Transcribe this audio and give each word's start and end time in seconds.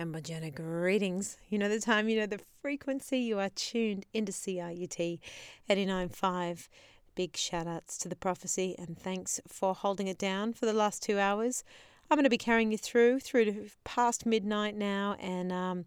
and 0.00 0.54
greetings. 0.54 1.36
You 1.50 1.58
know 1.58 1.68
the 1.68 1.78
time, 1.78 2.08
you 2.08 2.18
know 2.18 2.26
the 2.26 2.40
frequency. 2.62 3.18
You 3.18 3.38
are 3.38 3.50
tuned 3.50 4.06
into 4.14 4.32
CIUT 4.32 5.20
89.5. 5.68 6.68
Big 7.14 7.36
shout 7.36 7.66
outs 7.66 7.98
to 7.98 8.08
the 8.08 8.16
prophecy 8.16 8.74
and 8.78 8.98
thanks 8.98 9.40
for 9.46 9.74
holding 9.74 10.06
it 10.06 10.16
down 10.16 10.54
for 10.54 10.64
the 10.64 10.72
last 10.72 11.02
two 11.02 11.18
hours. 11.18 11.64
I'm 12.10 12.16
going 12.16 12.24
to 12.24 12.30
be 12.30 12.38
carrying 12.38 12.72
you 12.72 12.78
through, 12.78 13.20
through 13.20 13.44
to 13.44 13.66
past 13.84 14.24
midnight 14.24 14.74
now 14.74 15.16
and 15.20 15.52
um, 15.52 15.84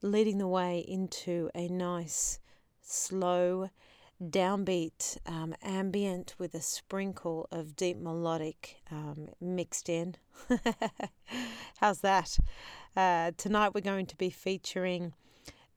leading 0.00 0.38
the 0.38 0.46
way 0.46 0.84
into 0.86 1.50
a 1.52 1.66
nice, 1.66 2.38
slow, 2.82 3.70
downbeat, 4.22 5.18
um, 5.26 5.54
ambient 5.62 6.34
with 6.38 6.54
a 6.54 6.60
sprinkle 6.60 7.48
of 7.50 7.74
deep 7.76 7.98
melodic 7.98 8.76
um, 8.90 9.28
mixed 9.40 9.88
in. 9.88 10.16
How's 11.78 12.00
that? 12.00 12.36
Uh, 12.96 13.30
tonight 13.36 13.74
we're 13.74 13.80
going 13.80 14.06
to 14.06 14.16
be 14.16 14.30
featuring 14.30 15.12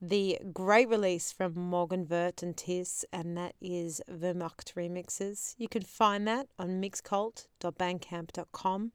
the 0.00 0.38
great 0.52 0.88
release 0.88 1.30
from 1.30 1.52
Morgen 1.54 2.06
Wurde 2.06 2.42
and 2.42 2.56
Tis, 2.56 3.04
and 3.12 3.36
that 3.36 3.54
is 3.60 4.00
Vermocht 4.10 4.72
Remixes. 4.74 5.54
You 5.58 5.68
can 5.68 5.82
find 5.82 6.26
that 6.26 6.48
on 6.58 6.80
mixcult.bandcamp.com. 6.80 8.92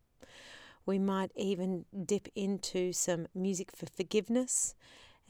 We 0.87 0.99
might 0.99 1.31
even 1.35 1.85
dip 2.05 2.27
into 2.35 2.93
some 2.93 3.27
music 3.35 3.71
for 3.75 3.85
forgiveness. 3.85 4.73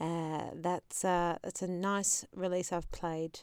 Uh, 0.00 0.46
that's 0.54 1.04
uh, 1.04 1.36
that's 1.42 1.60
a 1.62 1.68
nice 1.68 2.24
release 2.34 2.72
I've 2.72 2.90
played 2.92 3.40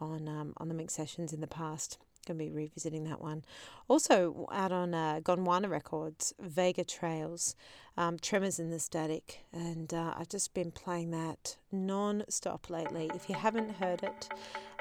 on 0.00 0.28
um, 0.28 0.52
on 0.56 0.68
the 0.68 0.74
Minx 0.74 0.94
Sessions 0.94 1.32
in 1.32 1.40
the 1.40 1.46
past. 1.46 1.98
Going 2.26 2.38
to 2.38 2.44
be 2.46 2.50
revisiting 2.50 3.04
that 3.04 3.20
one. 3.20 3.44
Also 3.86 4.48
out 4.50 4.72
on 4.72 4.94
uh, 4.94 5.20
Gondwana 5.22 5.68
Records, 5.68 6.32
Vega 6.40 6.82
Trails, 6.82 7.54
um, 7.98 8.18
Tremors 8.18 8.58
in 8.58 8.70
the 8.70 8.78
Static, 8.78 9.44
and 9.52 9.92
uh, 9.92 10.14
I've 10.16 10.30
just 10.30 10.54
been 10.54 10.70
playing 10.70 11.10
that 11.10 11.58
non-stop 11.70 12.70
lately. 12.70 13.10
If 13.14 13.28
you 13.28 13.34
haven't 13.34 13.72
heard 13.72 14.02
it, 14.02 14.30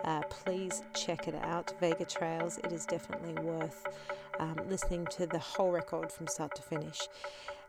uh, 0.06 0.22
please 0.30 0.84
check 0.96 1.28
it 1.28 1.36
out. 1.36 1.74
Vega 1.82 2.06
Trails. 2.06 2.60
It 2.60 2.72
is 2.72 2.86
definitely 2.86 3.34
worth 3.44 3.88
um, 4.40 4.58
listening 4.70 5.06
to 5.08 5.28
the 5.28 5.40
whole 5.40 5.72
record 5.72 6.14
from 6.14 6.28
start 6.28 6.56
to 6.56 6.62
finish. 6.62 7.10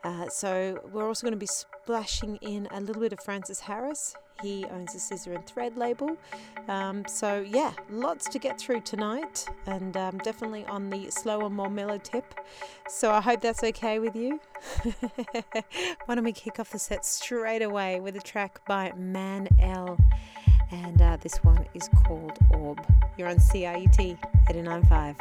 Uh, 0.04 0.28
so 0.28 0.78
we're 0.92 1.06
also 1.06 1.26
going 1.26 1.32
to 1.32 1.38
be 1.38 1.46
splashing 1.46 2.36
in 2.36 2.68
a 2.70 2.80
little 2.80 3.00
bit 3.00 3.12
of 3.12 3.20
Francis 3.20 3.60
Harris. 3.60 4.14
He 4.42 4.66
owns 4.66 4.94
a 4.94 4.98
Scissor 4.98 5.32
and 5.32 5.46
Thread 5.46 5.76
label. 5.76 6.16
Um, 6.68 7.04
so 7.08 7.40
yeah, 7.40 7.72
lots 7.88 8.28
to 8.28 8.38
get 8.38 8.58
through 8.58 8.80
tonight, 8.80 9.46
and 9.66 9.96
um, 9.96 10.18
definitely 10.18 10.66
on 10.66 10.90
the 10.90 11.10
slower, 11.10 11.48
more 11.48 11.70
mellow 11.70 11.98
tip. 11.98 12.34
So 12.88 13.10
I 13.12 13.20
hope 13.20 13.40
that's 13.40 13.62
okay 13.62 13.98
with 13.98 14.14
you. 14.16 14.40
Why 16.04 16.14
don't 16.14 16.24
we 16.24 16.32
kick 16.32 16.58
off 16.58 16.70
the 16.70 16.78
set 16.78 17.04
straight 17.04 17.62
away 17.62 18.00
with 18.00 18.16
a 18.16 18.20
track 18.20 18.60
by 18.66 18.92
Man 18.96 19.48
L. 19.60 19.96
And 20.70 21.00
uh, 21.00 21.16
this 21.20 21.36
one 21.44 21.64
is 21.74 21.88
called 22.04 22.36
Orb. 22.50 22.84
You're 23.16 23.28
on 23.28 23.36
CIUT 23.36 24.00
895. 24.00 25.16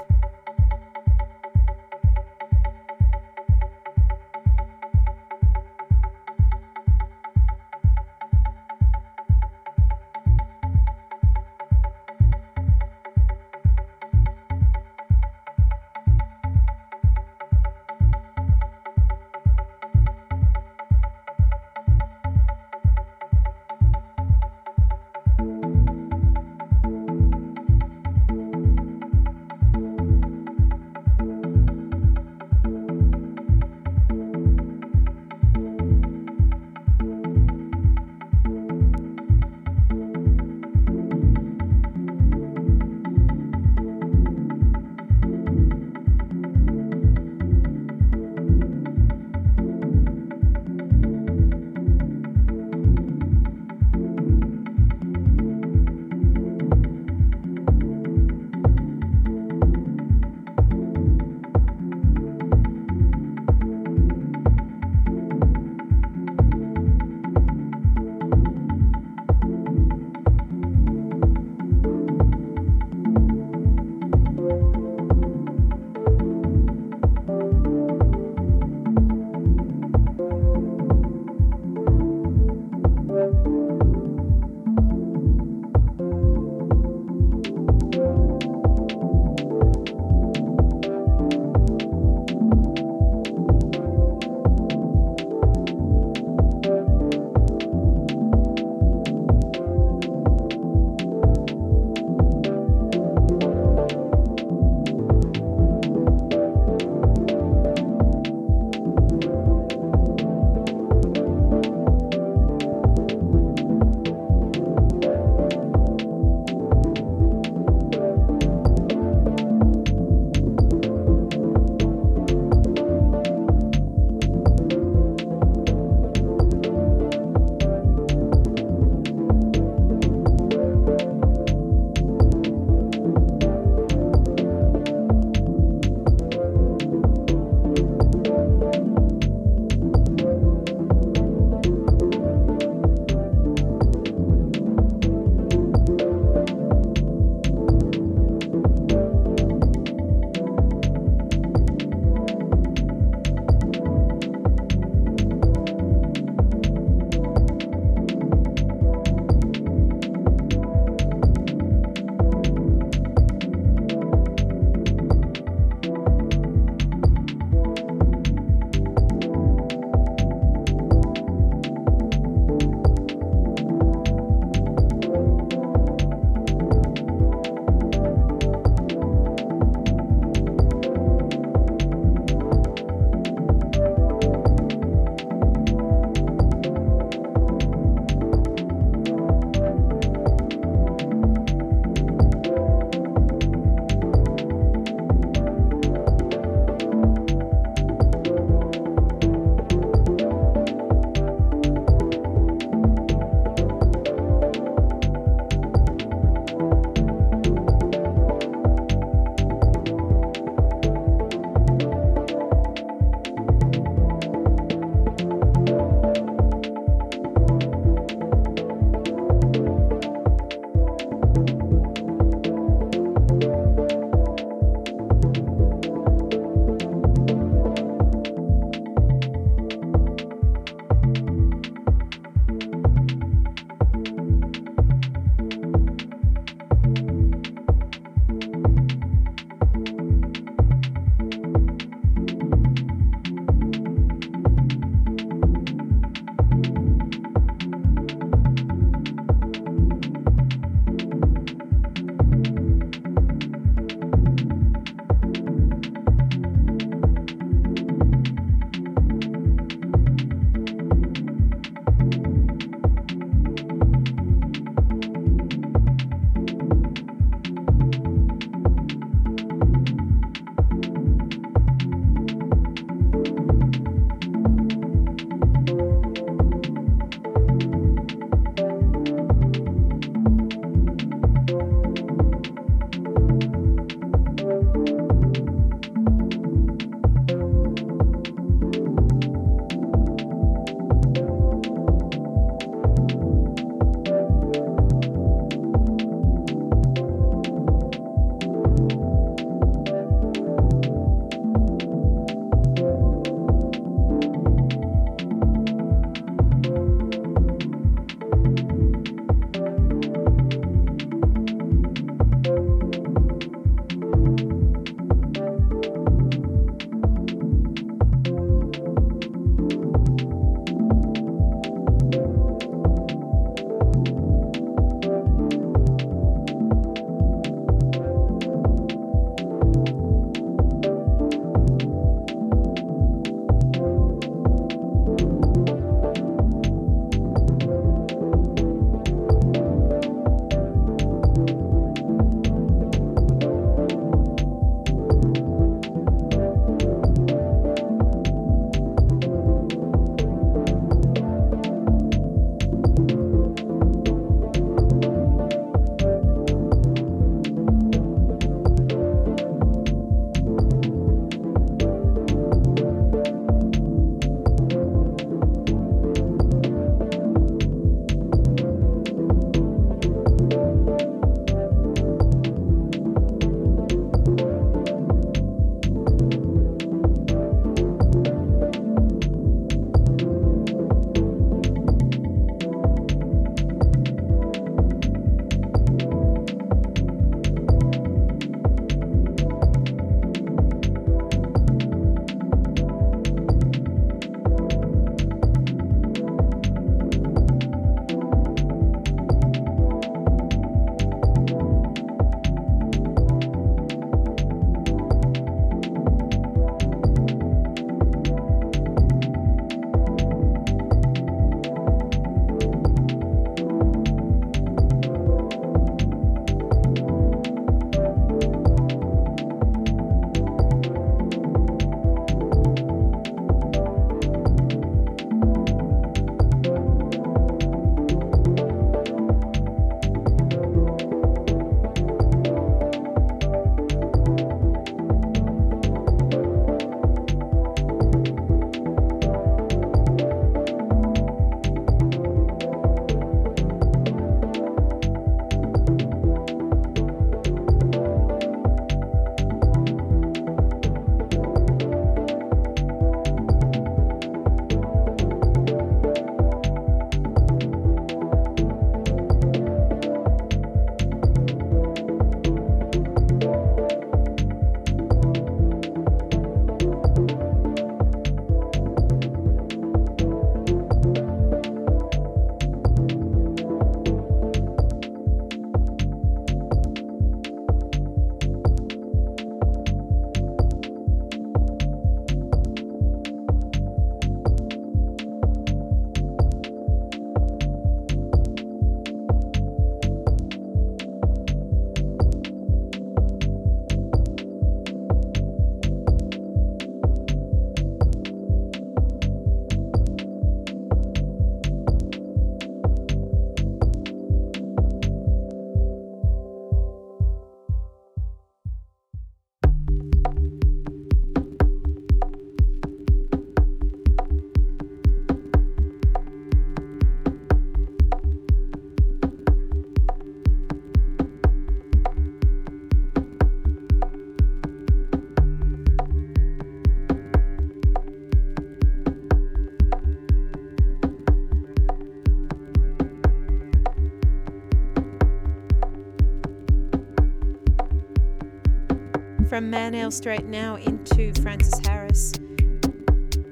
From 539.54 539.70
Man-L 539.70 540.10
Straight 540.10 540.46
now 540.46 540.78
into 540.78 541.32
Francis 541.44 541.80
Harris, 541.86 542.34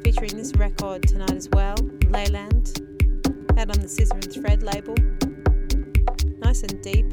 featuring 0.03 0.35
this 0.35 0.51
record 0.55 1.07
tonight 1.07 1.35
as 1.35 1.47
well, 1.49 1.75
Leyland, 2.09 2.81
out 3.55 3.69
on 3.69 3.79
the 3.79 3.87
Scissor 3.87 4.15
and 4.15 4.33
Thread 4.33 4.63
label. 4.63 4.95
Nice 6.39 6.63
and 6.63 6.81
deep. 6.81 7.05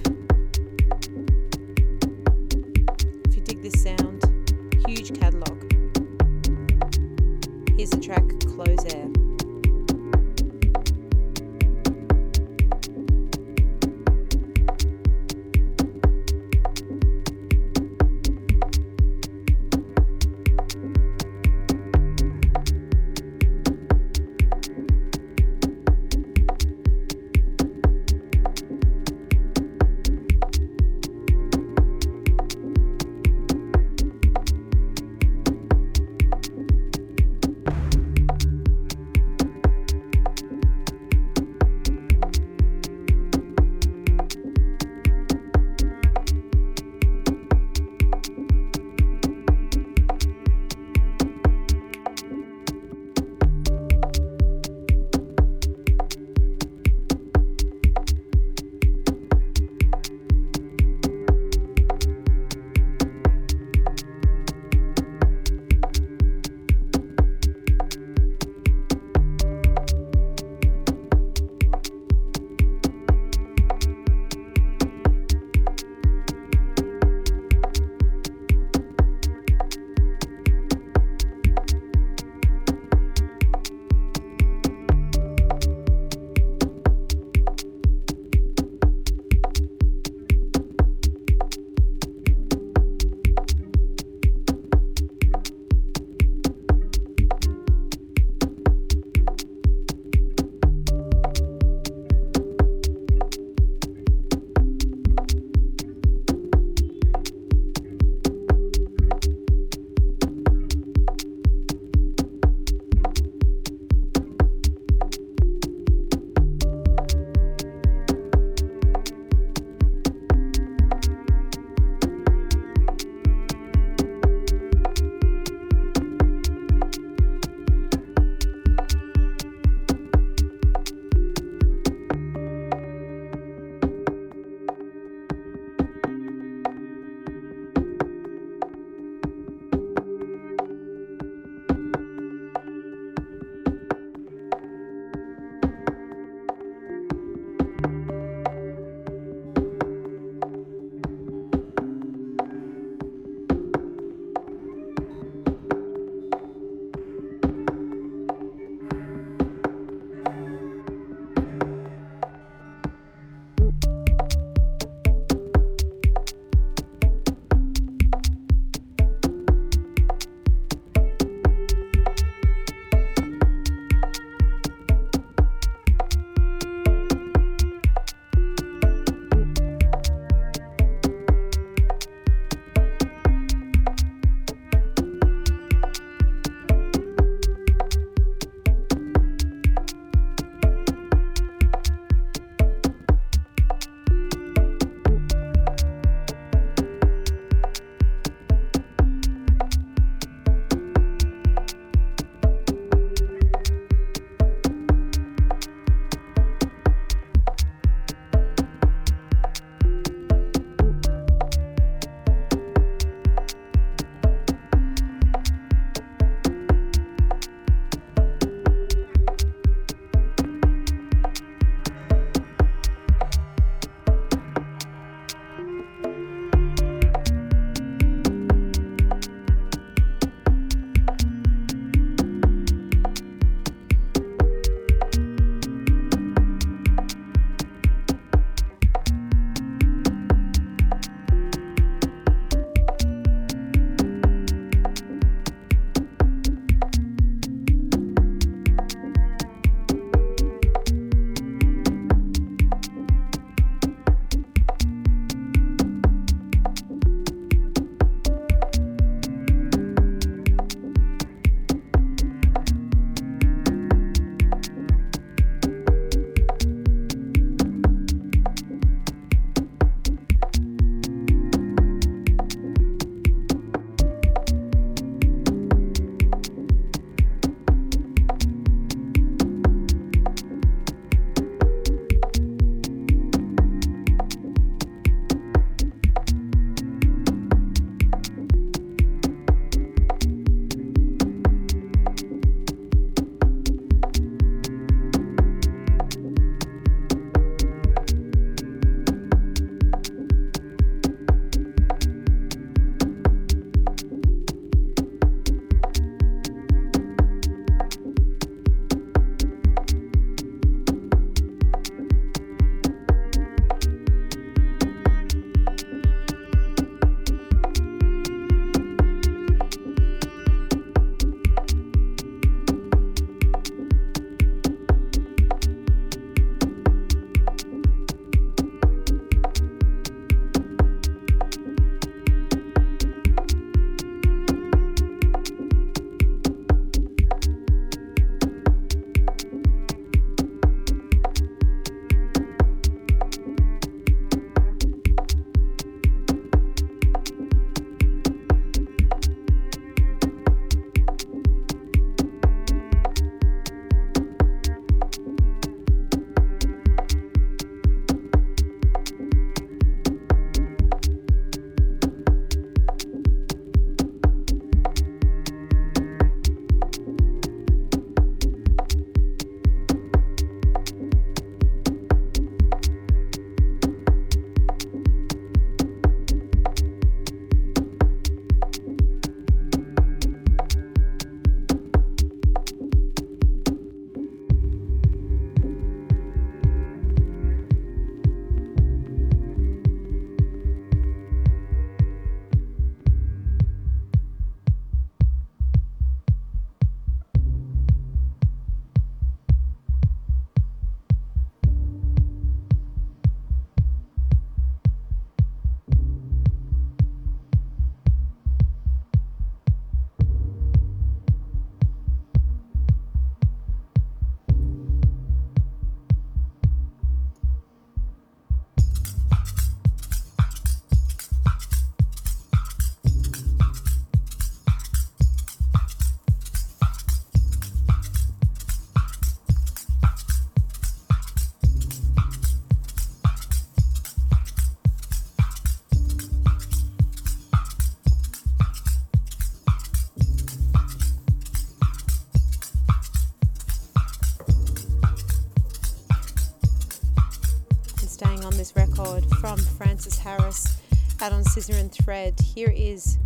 On 451.33 451.45
Scissor 451.45 451.75
and 451.75 451.93
Thread. 451.93 452.39
Here 452.41 452.73
is 452.75 453.19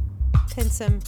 Pensum 0.51 1.03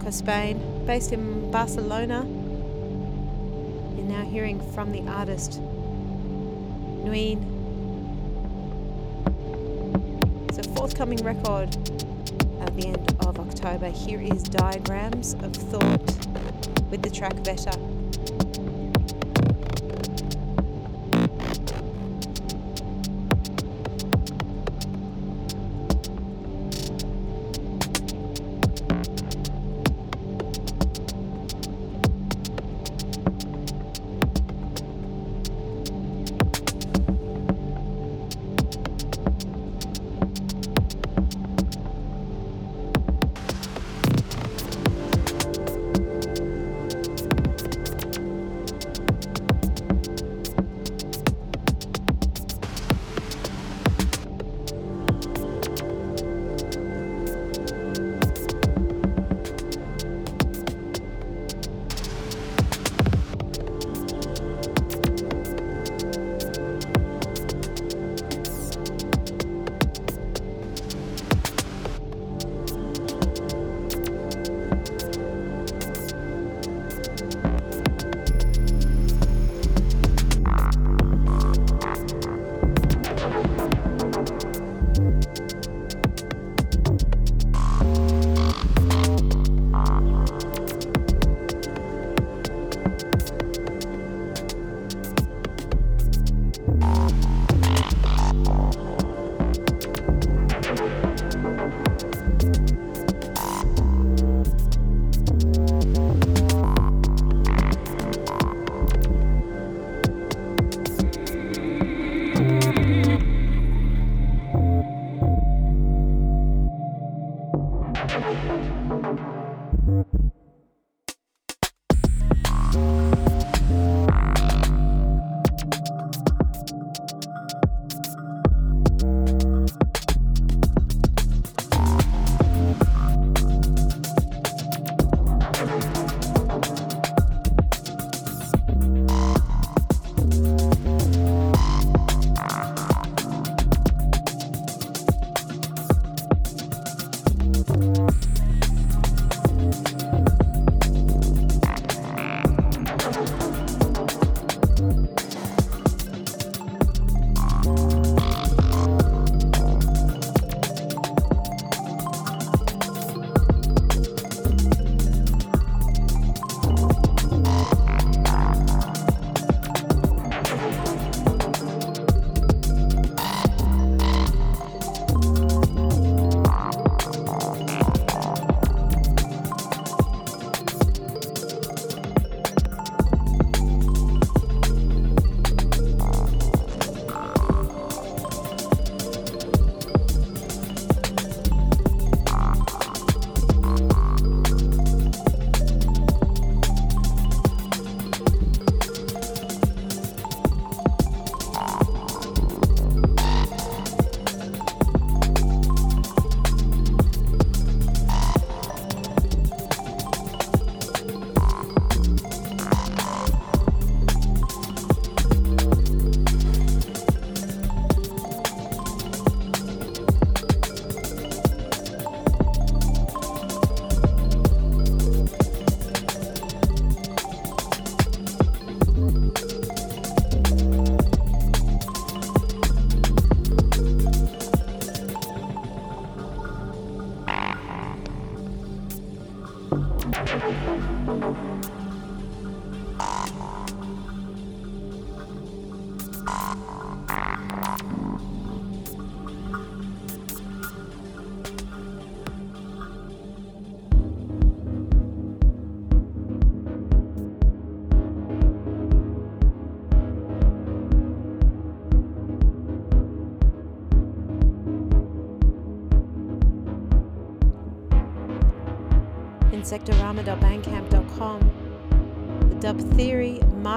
Mallorca, 0.00 0.16
Spain, 0.16 0.86
based 0.86 1.12
in 1.12 1.50
Barcelona. 1.50 2.24
You're 3.96 4.06
now 4.06 4.24
hearing 4.24 4.58
from 4.72 4.92
the 4.92 5.02
artist 5.02 5.60
nueen. 7.04 7.38
It's 10.48 10.66
a 10.66 10.70
forthcoming 10.70 11.22
record 11.22 11.76
at 12.62 12.74
the 12.76 12.86
end 12.86 13.14
of 13.20 13.38
October. 13.38 13.90
Here 13.90 14.22
is 14.22 14.42
Diagrams 14.42 15.34
of 15.34 15.54
Thought 15.54 16.16
with 16.90 17.02
the 17.02 17.10
track 17.10 17.34
Veta. 17.34 17.89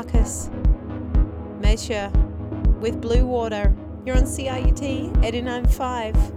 Markus 0.03 0.49
Masuhr 1.61 2.11
with 2.81 2.99
Blue 2.99 3.25
Water. 3.25 3.73
You're 4.05 4.17
on 4.17 4.23
CIUT 4.23 4.81
895. 5.23 6.32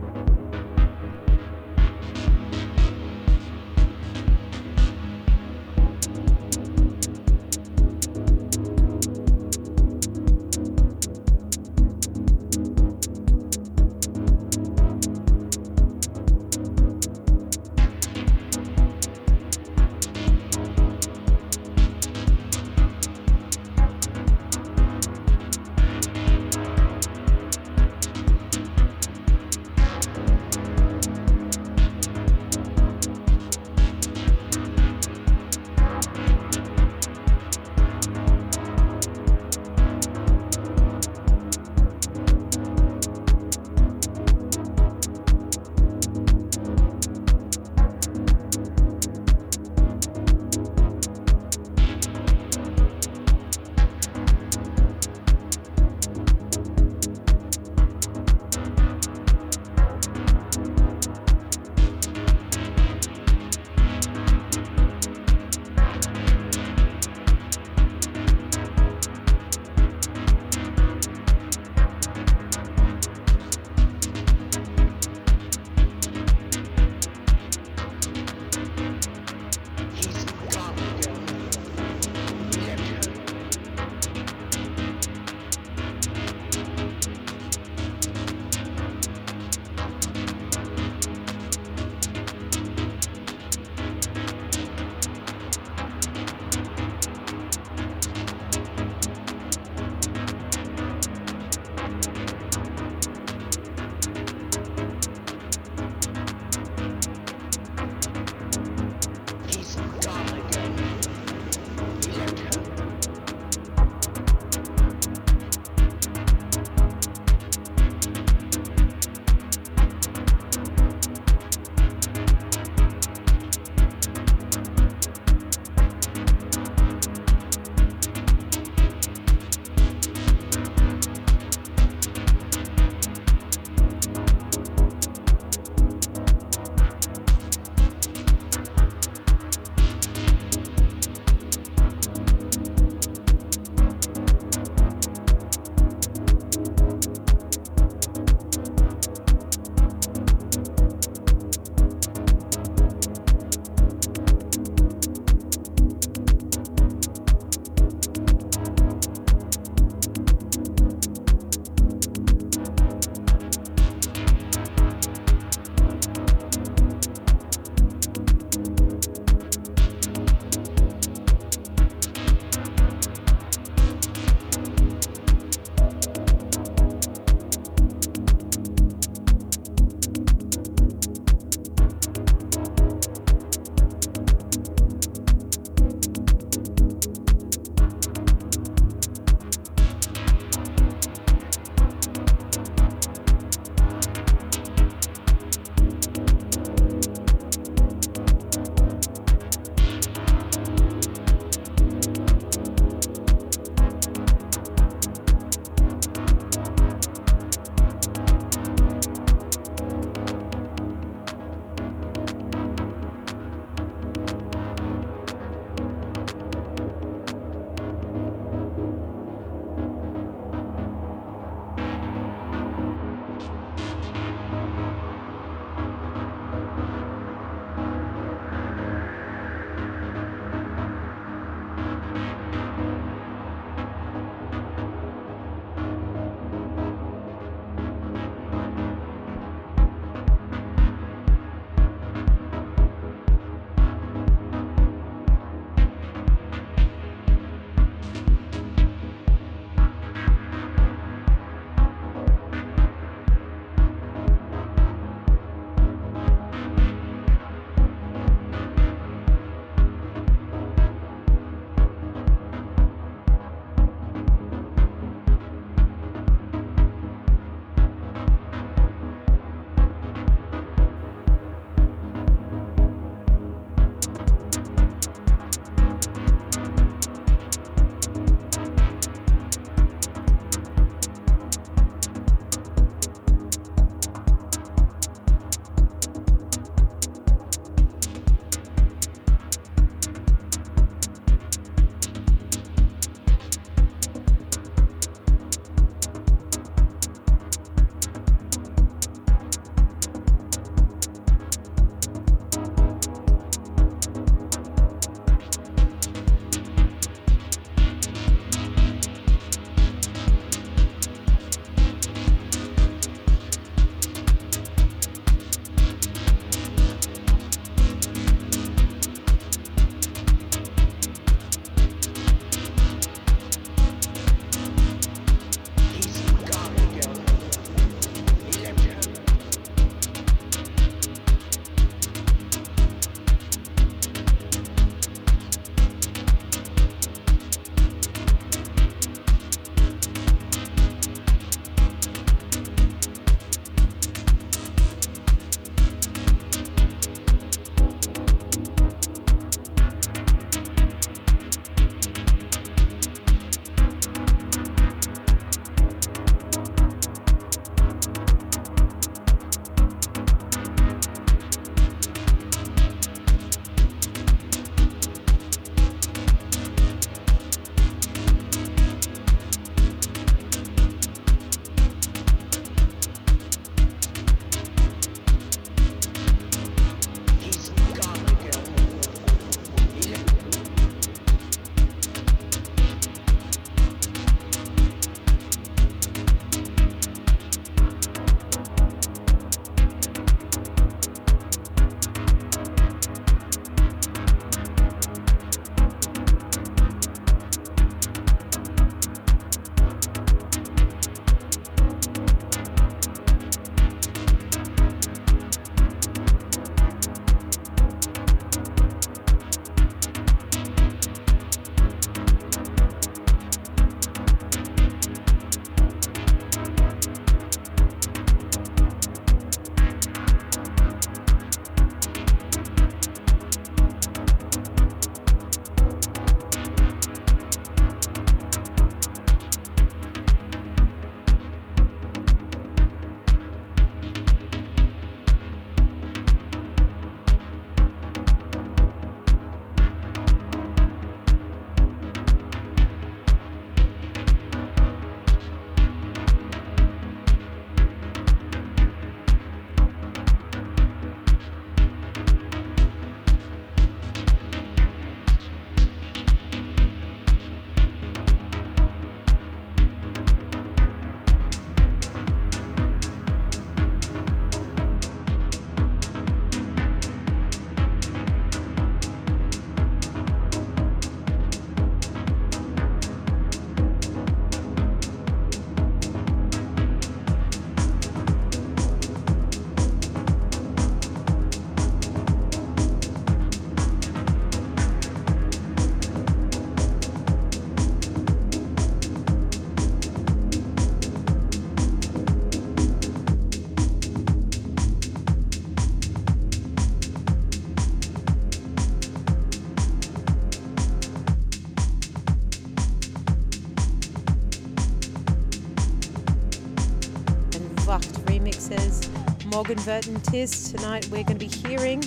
Morgen 509.57 509.81
Wurde 509.87 510.23
Tis. 510.23 510.71
Tonight 510.71 511.07
we're 511.07 511.25
going 511.25 511.39
to 511.39 511.47
be 511.47 511.47
hearing 511.47 512.05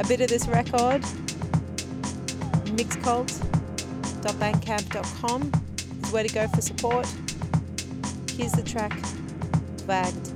a 0.00 0.06
bit 0.08 0.20
of 0.20 0.26
this 0.26 0.48
record. 0.48 1.00
Mixcult.bandcamp.com 2.74 5.52
is 6.02 6.10
where 6.10 6.24
to 6.24 6.34
go 6.34 6.48
for 6.48 6.60
support. 6.60 7.06
Here's 8.36 8.50
the 8.50 8.64
track, 8.64 9.00
Wagt. 9.86 10.31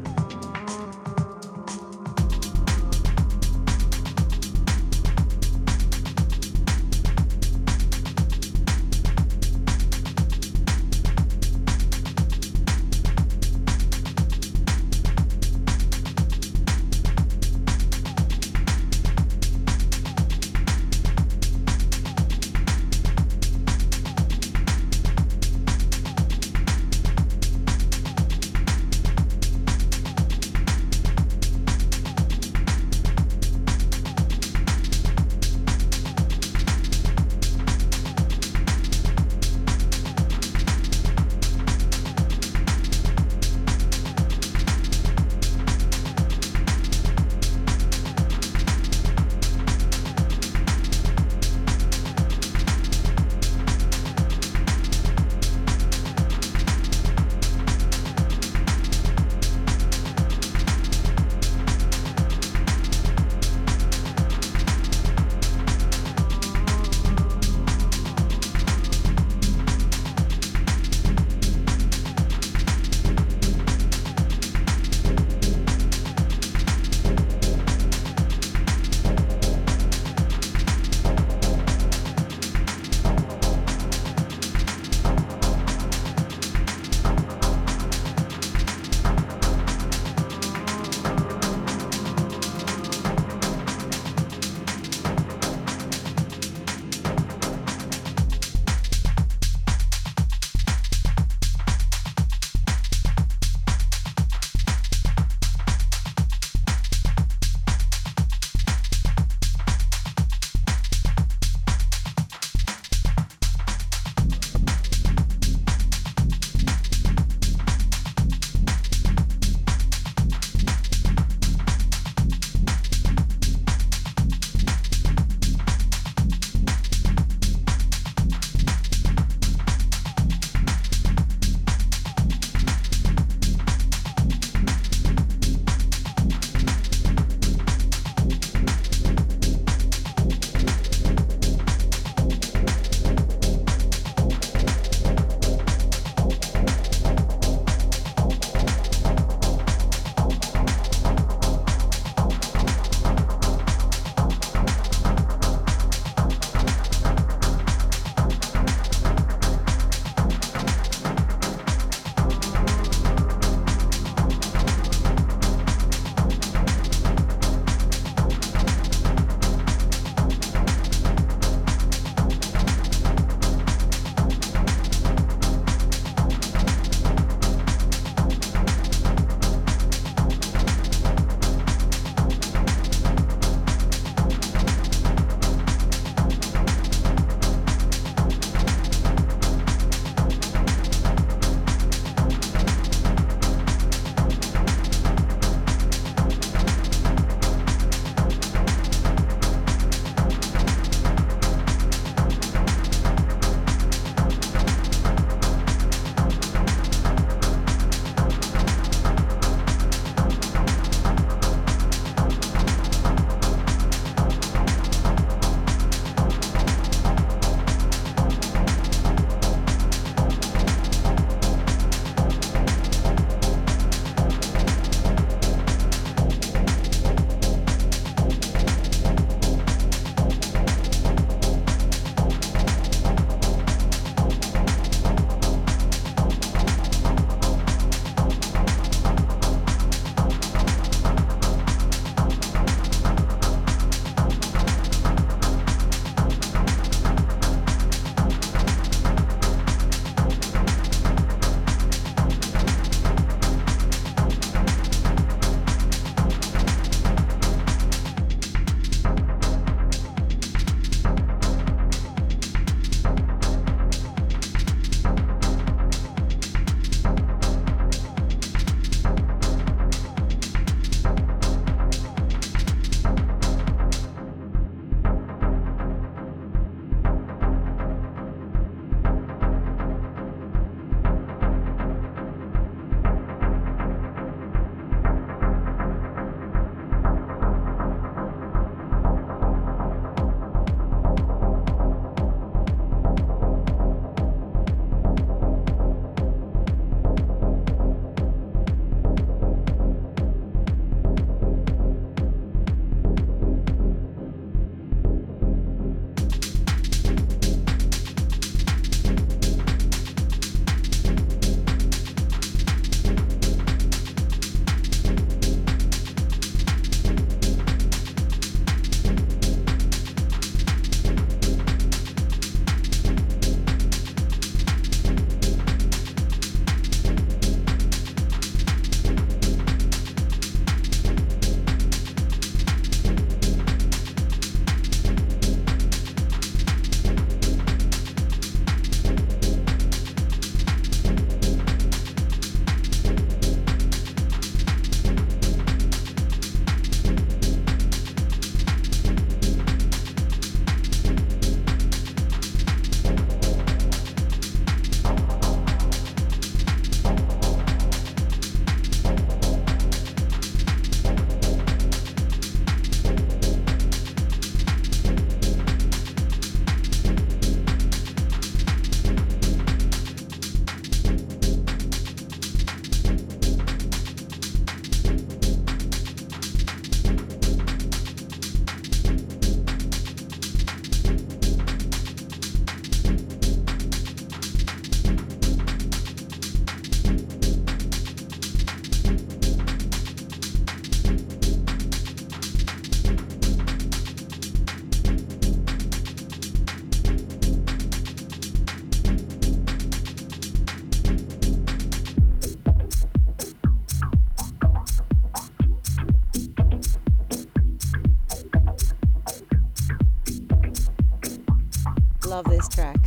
Love 412.26 412.46
this 412.46 412.68
track. 412.68 412.98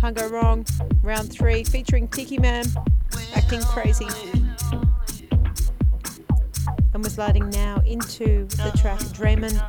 Can't 0.00 0.16
go 0.16 0.28
wrong. 0.28 0.64
Round 1.02 1.30
three 1.30 1.62
featuring 1.62 2.08
Tikiman, 2.08 2.66
acting 3.34 3.60
crazy. 3.60 4.06
And 6.94 7.04
we're 7.04 7.10
sliding 7.10 7.50
now 7.50 7.82
into 7.84 8.46
the 8.46 8.72
track 8.78 9.00
Dramón 9.00 9.60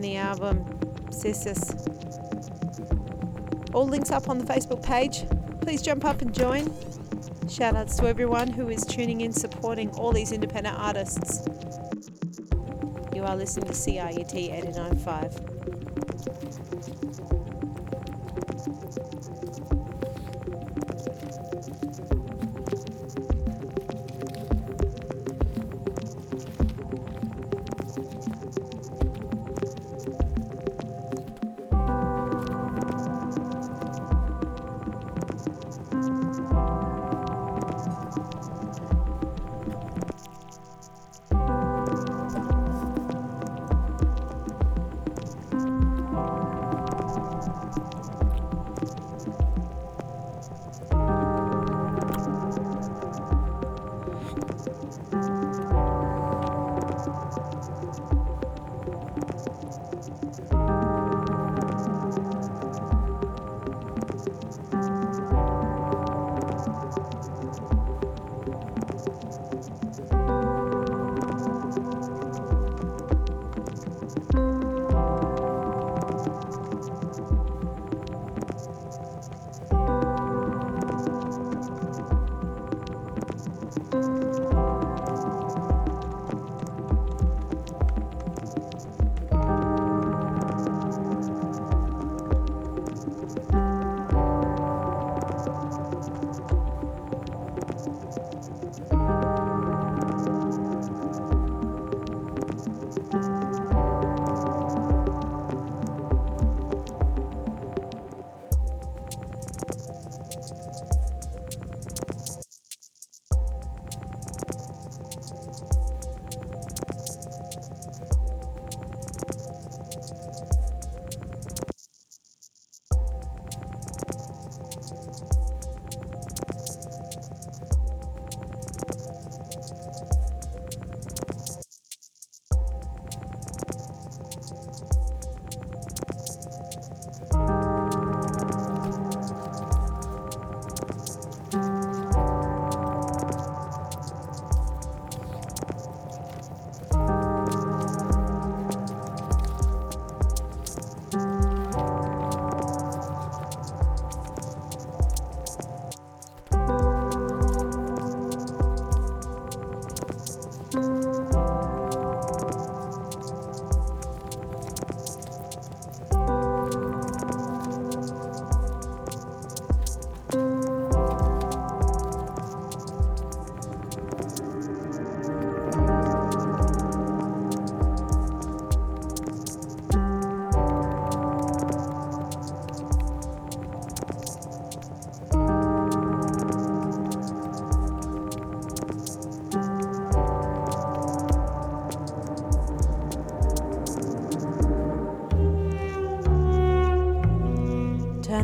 the 0.00 0.16
album 0.16 0.64
Cissus. 1.10 1.74
All 3.72 3.86
links 3.86 4.10
up 4.10 4.28
on 4.28 4.38
the 4.38 4.44
Facebook 4.44 4.82
page. 4.82 5.24
Please 5.60 5.82
jump 5.82 6.04
up 6.04 6.22
and 6.22 6.32
join. 6.32 6.72
Shout 7.48 7.76
outs 7.76 7.96
to 7.96 8.06
everyone 8.06 8.48
who 8.48 8.68
is 8.68 8.84
tuning 8.84 9.20
in, 9.20 9.32
supporting 9.32 9.90
all 9.90 10.12
these 10.12 10.32
independent 10.32 10.78
artists. 10.78 11.46
You 13.14 13.24
are 13.24 13.36
listening 13.36 13.66
to 13.66 13.72
CIUT 13.72 14.34
895. 14.34 15.49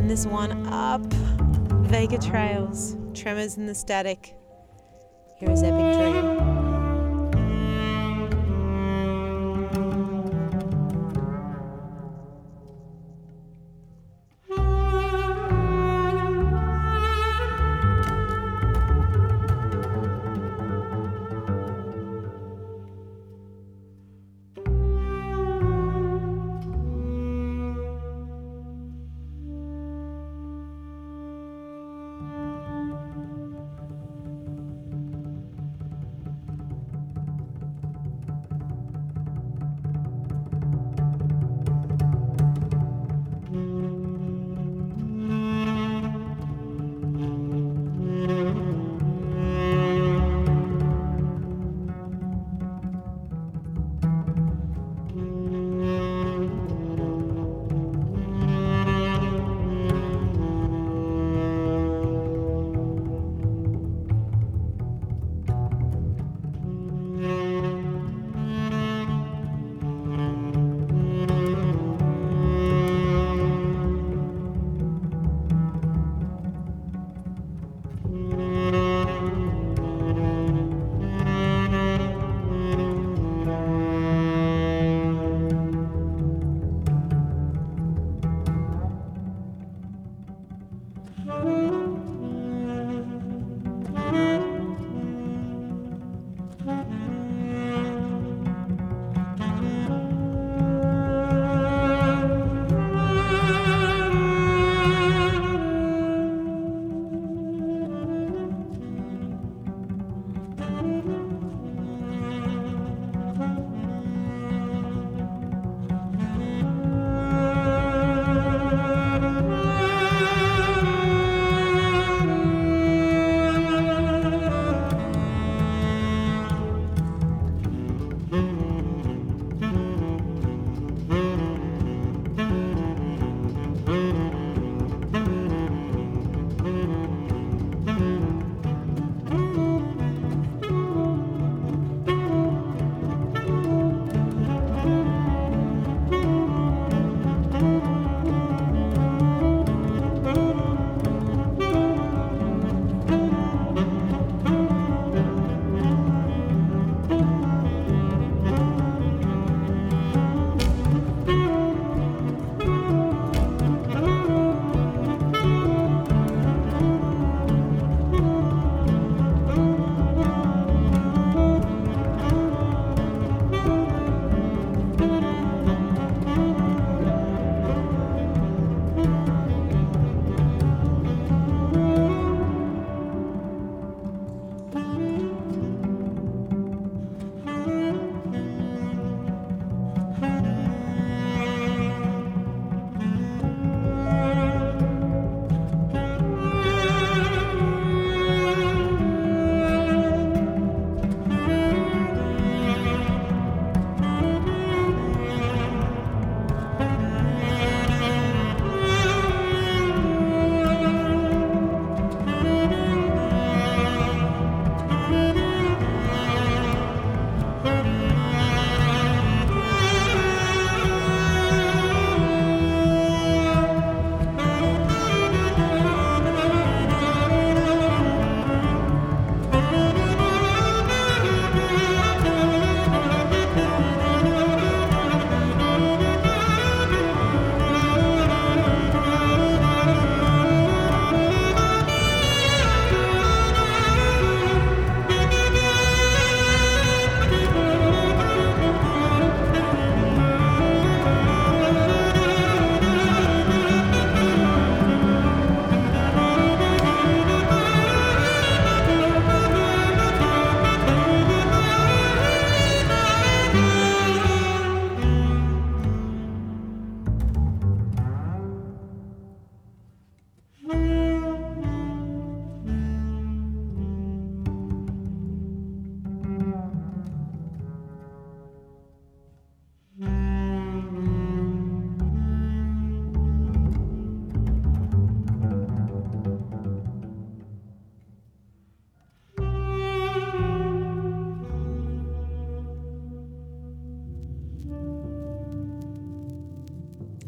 This 0.07 0.25
one 0.25 0.67
up. 0.67 1.01
Vega 1.87 2.17
Trails, 2.17 2.95
Tremors 3.13 3.57
in 3.57 3.65
the 3.65 3.75
Static. 3.75 4.35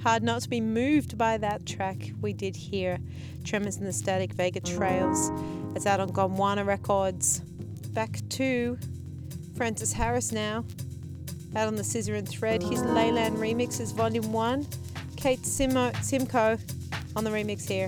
Hard 0.09 0.23
not 0.23 0.41
to 0.41 0.49
be 0.49 0.59
moved 0.59 1.19
by 1.19 1.37
that 1.37 1.67
track. 1.67 2.13
We 2.19 2.33
did 2.33 2.55
hear 2.55 2.97
Tremors 3.43 3.77
in 3.77 3.85
the 3.85 3.93
Static 3.93 4.33
Vega 4.33 4.59
Trails. 4.59 5.29
It's 5.75 5.85
out 5.85 5.99
on 5.99 6.09
Gondwana 6.09 6.65
Records. 6.65 7.41
Back 7.91 8.19
to 8.29 8.79
Francis 9.55 9.93
Harris 9.93 10.31
now. 10.31 10.65
Out 11.55 11.67
on 11.67 11.75
the 11.75 11.83
Scissor 11.83 12.15
and 12.15 12.27
Thread. 12.27 12.63
His 12.63 12.81
Leland 12.81 13.37
remixes, 13.37 13.93
Volume 13.93 14.33
1. 14.33 14.65
Kate 15.15 15.43
Simo- 15.43 15.93
Simko 15.97 16.59
on 17.15 17.23
the 17.23 17.29
remix 17.29 17.69
here. 17.69 17.87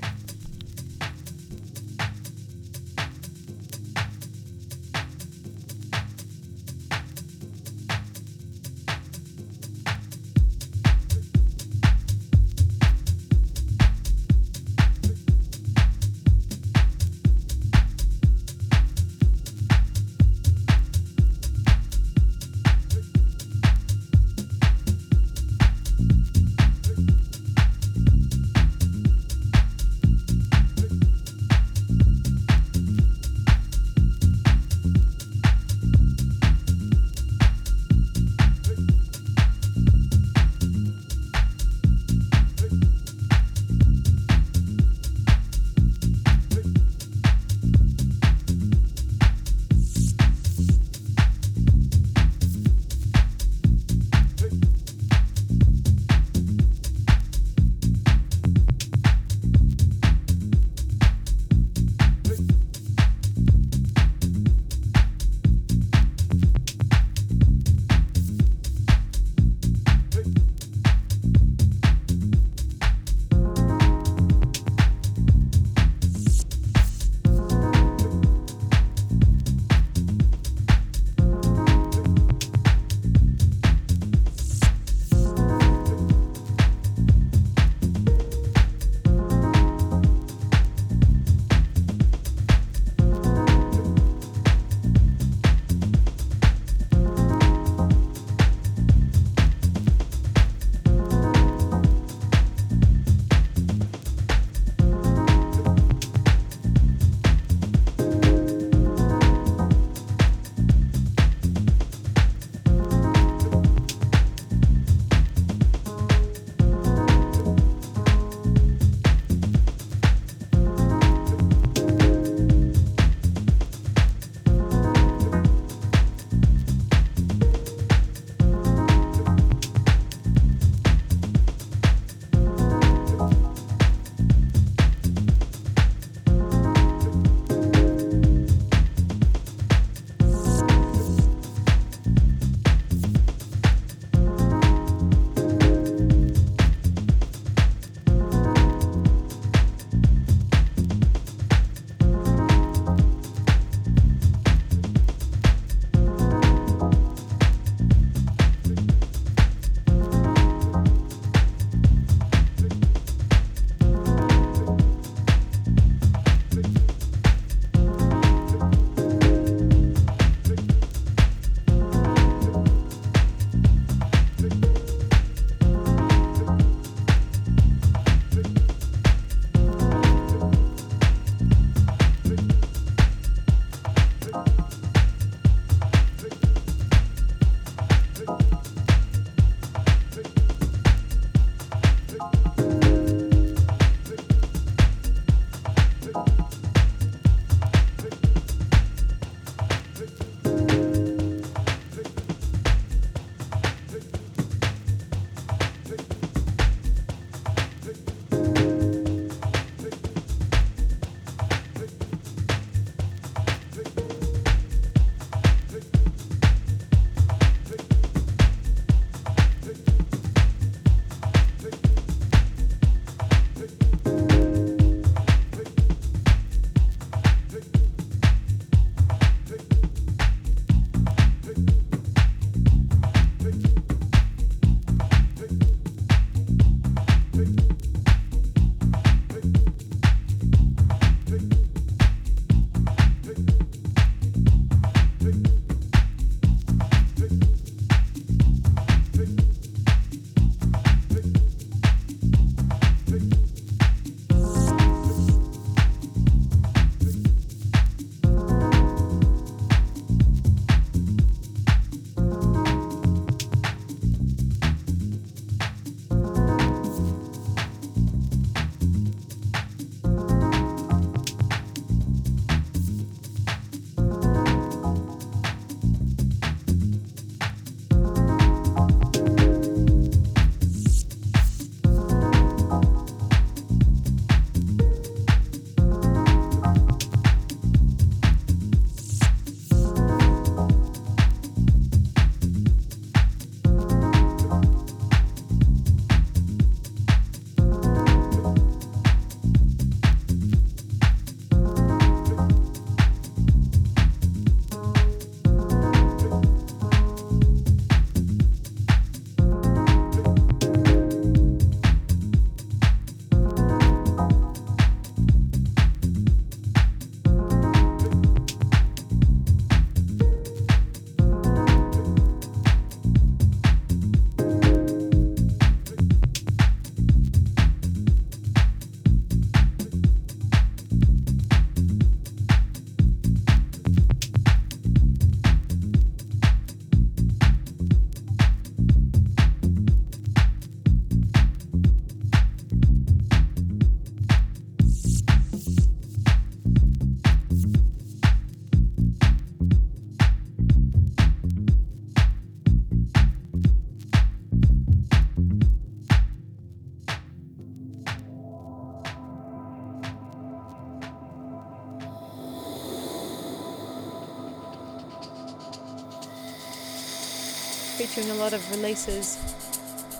Featuring 368.12 368.32
a 368.32 368.44
lot 368.44 368.52
of 368.52 368.60
releases 368.72 369.38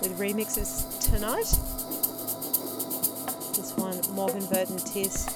with 0.00 0.18
remixes 0.18 0.98
tonight. 1.12 1.44
This 3.54 3.76
one, 3.76 4.00
Morgen 4.14 4.40
Verdon 4.40 4.78
Tis, 4.78 5.26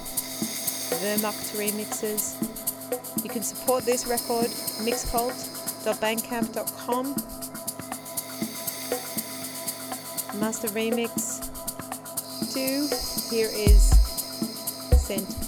Vermucht 1.03 1.55
remixes. 1.55 2.35
You 3.23 3.29
can 3.29 3.43
support 3.43 3.85
this 3.85 4.07
record, 4.07 4.47
mixcult.bandcamp.com. 4.87 7.15
Mastra 10.41 10.71
remix 10.71 11.43
2. 12.55 12.89
Here 13.37 13.51
is 13.53 13.83
Sinnt. 14.99 15.46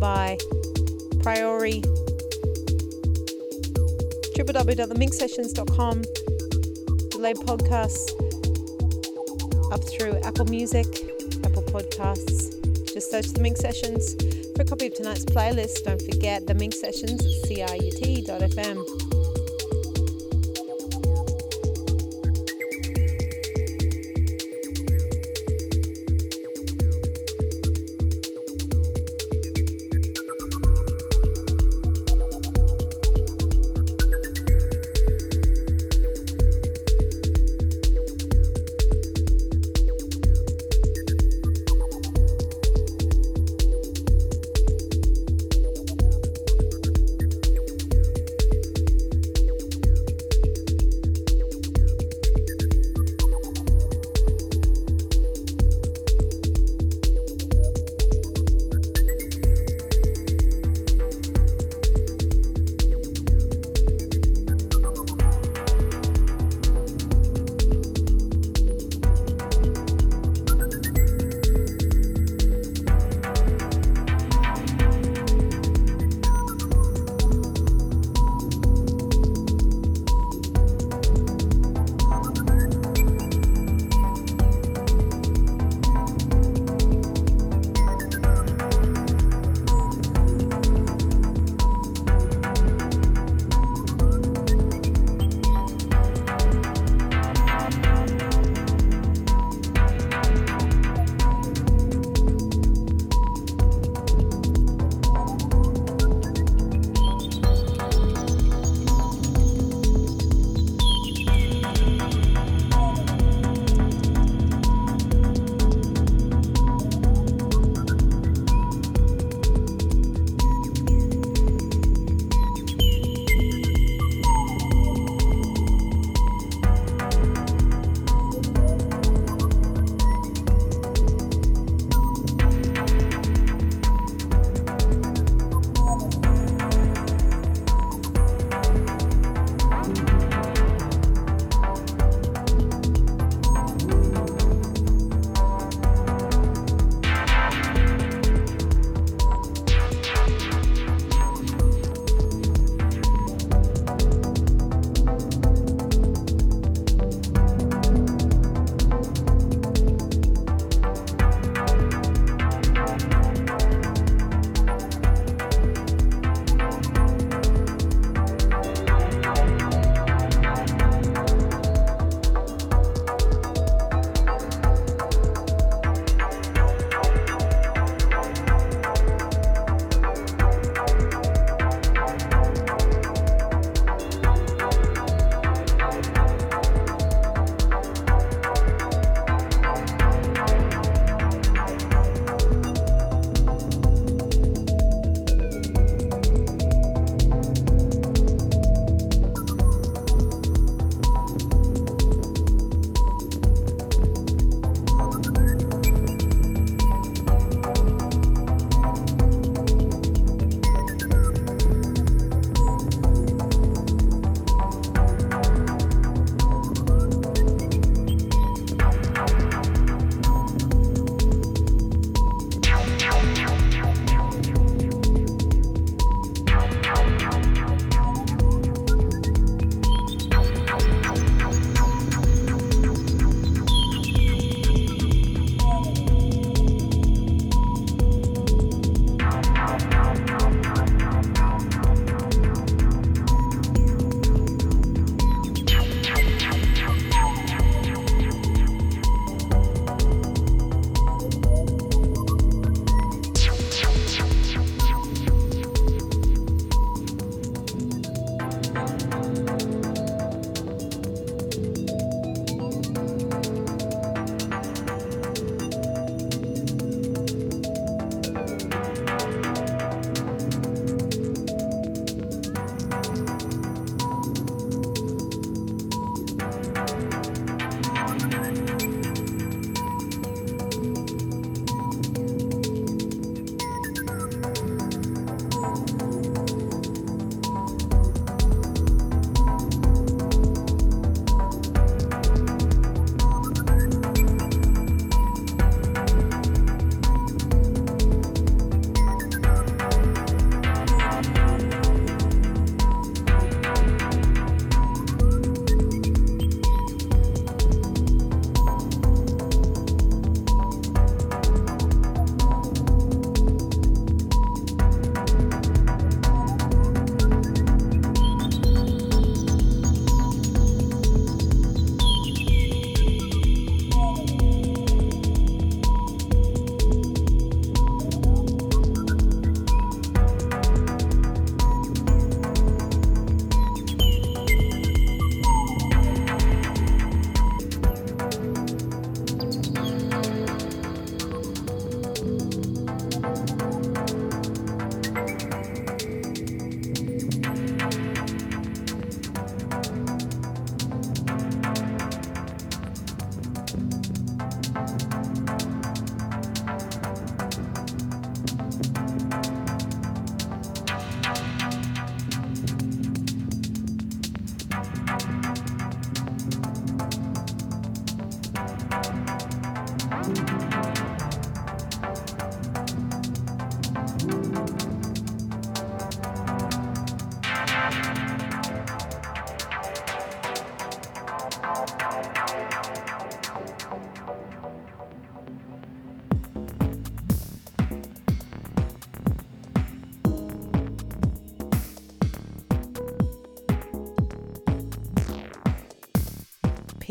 By 0.00 0.38
Priori. 1.22 1.82
www.theminxsessions.com. 4.34 6.02
Delay 7.10 7.34
podcasts 7.34 8.10
up 9.72 9.84
through 9.84 10.18
Apple 10.24 10.46
Music, 10.46 10.86
Apple 11.44 11.62
Podcasts. 11.62 12.56
Just 12.92 13.10
search 13.10 13.28
the 13.28 13.40
Minx 13.40 13.60
Sessions. 13.60 14.14
For 14.56 14.62
a 14.62 14.64
copy 14.64 14.86
of 14.86 14.94
tonight's 14.94 15.24
playlist, 15.24 15.84
don't 15.84 16.02
forget 16.02 16.46
the 16.46 16.54
Minx 16.54 16.80
Sessions, 16.80 17.22
CRUT.fm. 17.46 18.89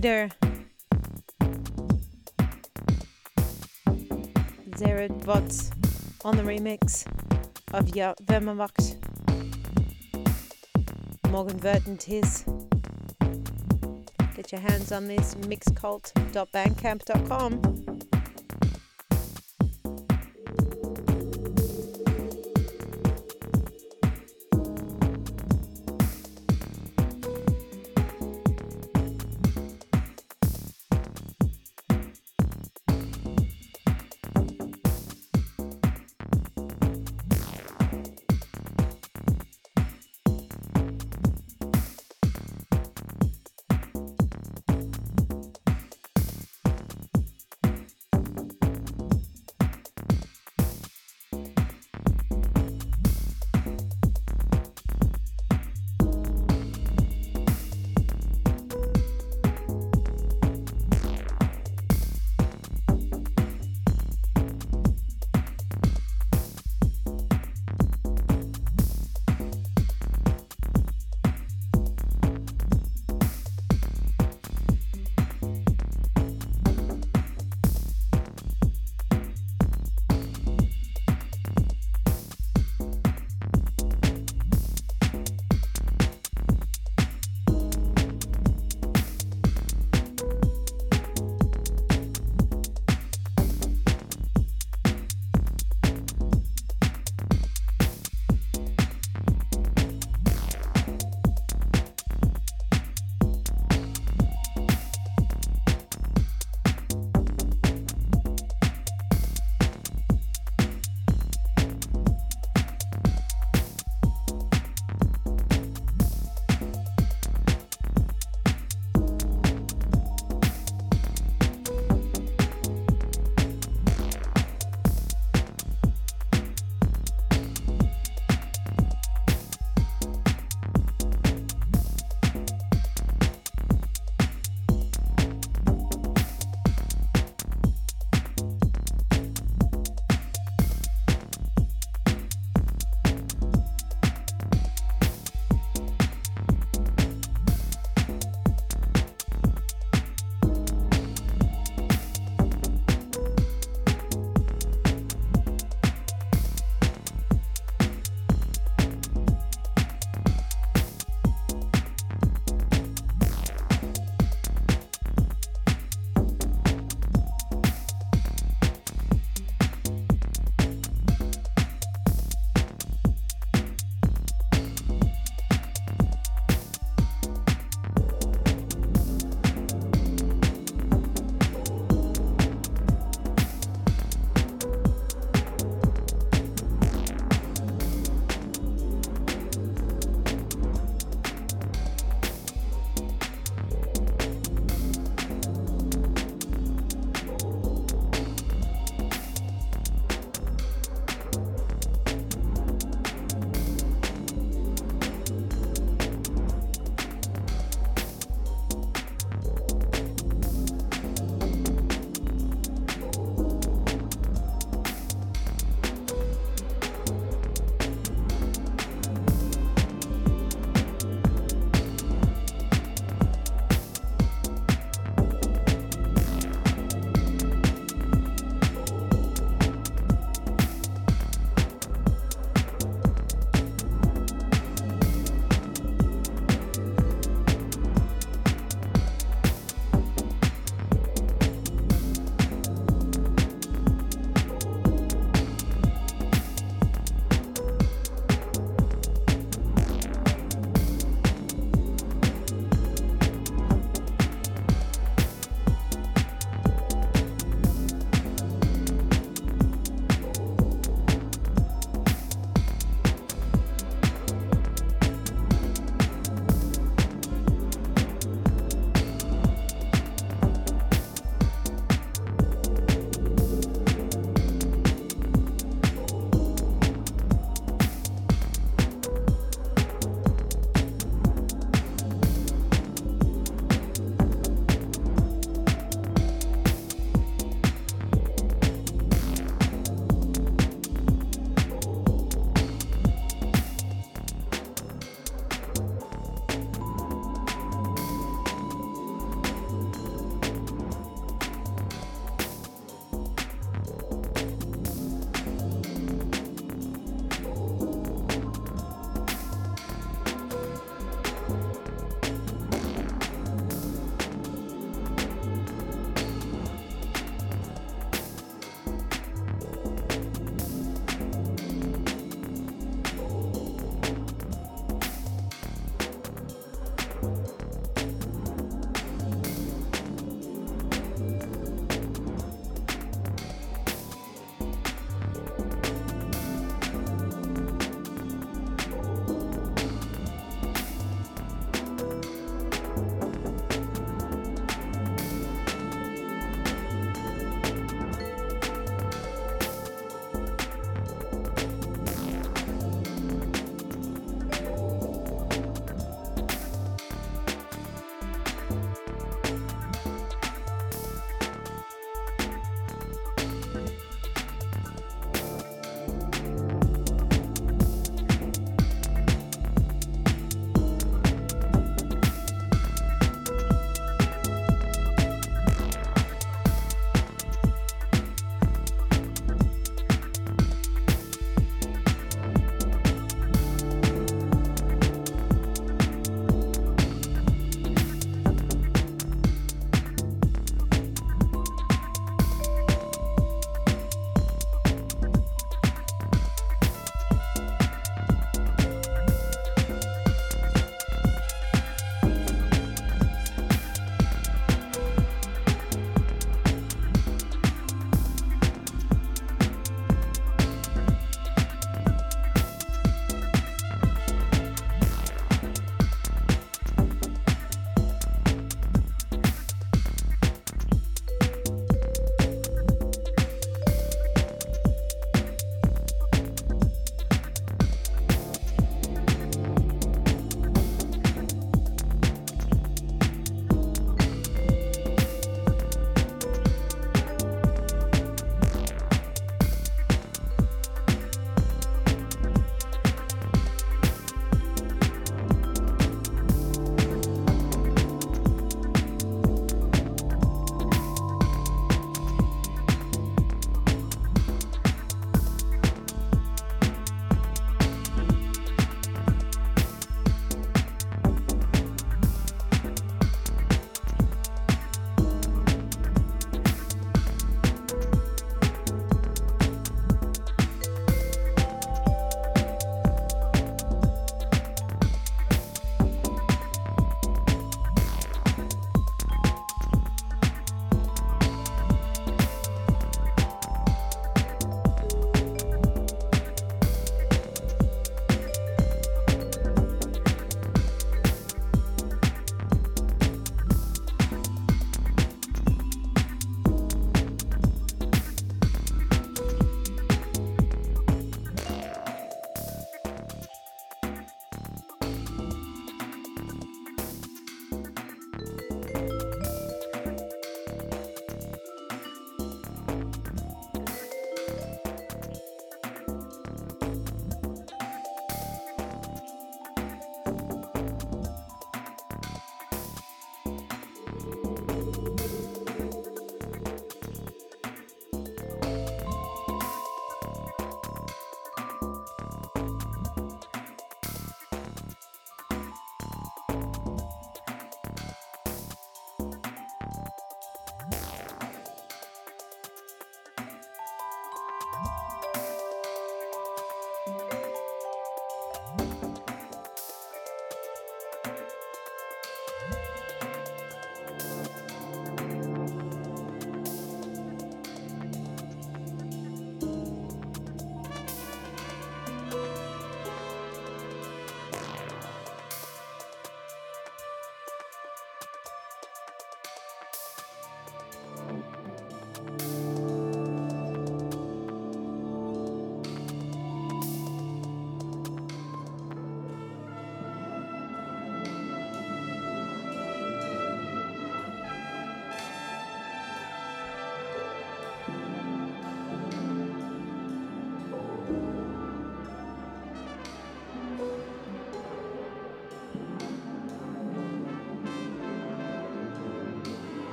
Peter. 0.00 0.30
Zered 4.70 5.26
Bots 5.26 5.70
on 6.24 6.38
the 6.38 6.42
remix 6.42 7.04
of 7.74 7.94
Ja 7.94 8.14
Vermamacht. 8.24 8.96
Morgen 11.28 11.58
Verdant. 11.58 12.06
Get 14.34 14.50
your 14.50 14.62
hands 14.62 14.90
on 14.90 15.06
this 15.06 15.34
mixcult.bandcamp.com. 15.34 17.79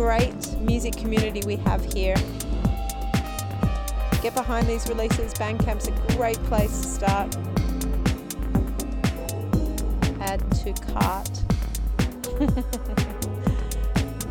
great 0.00 0.58
music 0.60 0.96
community 0.96 1.42
we 1.44 1.56
have 1.56 1.84
here. 1.92 2.14
Get 4.22 4.34
behind 4.34 4.66
these 4.66 4.88
releases. 4.88 5.34
Bandcamp's 5.34 5.88
a 5.88 6.16
great 6.16 6.42
place 6.44 6.70
to 6.80 6.88
start. 6.88 7.36
Add 10.22 10.40
to 10.62 10.72
cart 10.94 11.42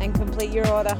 and 0.00 0.12
complete 0.12 0.50
your 0.50 0.68
order. 0.72 0.98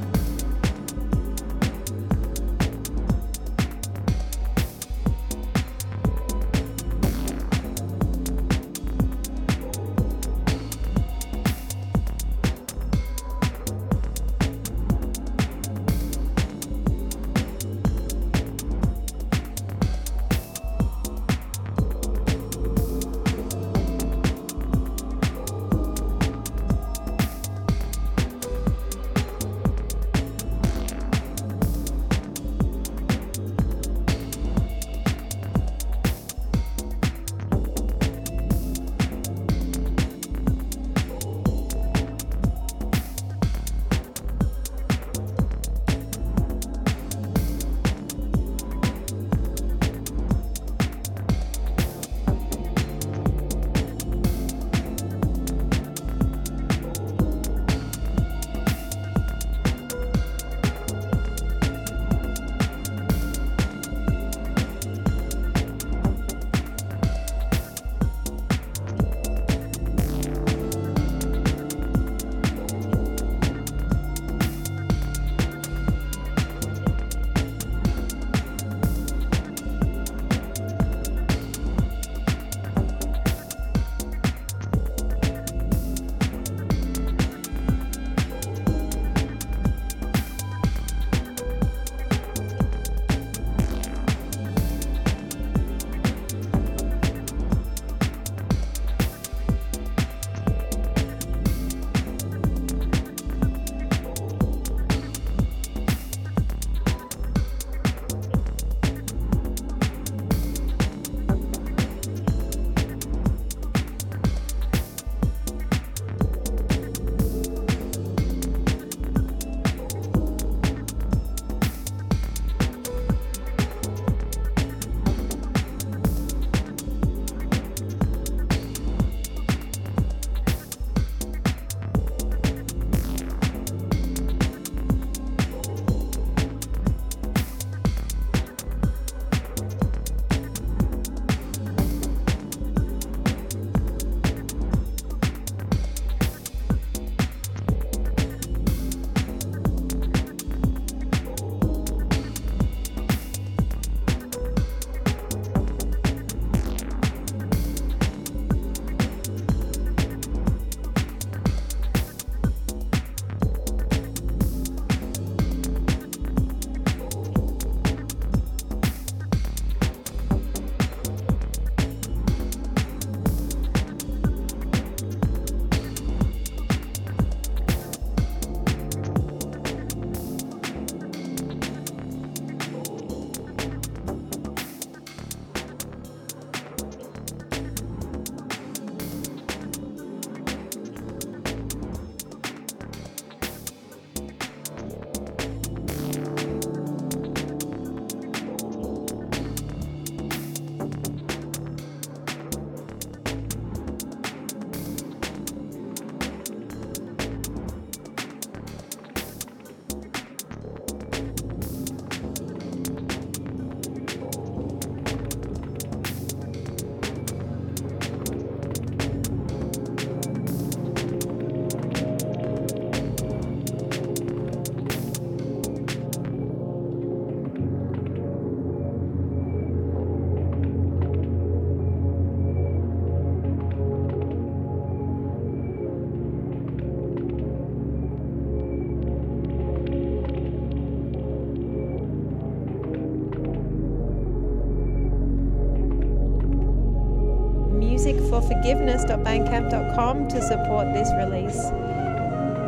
forgiveness.bandcamp.com 248.47 250.27
to 250.27 250.41
support 250.41 250.93
this 250.93 251.11
release. 251.17 251.69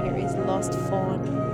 Here 0.03 0.17
is 0.17 0.35
Lost 0.45 0.73
Fawn. 0.73 1.52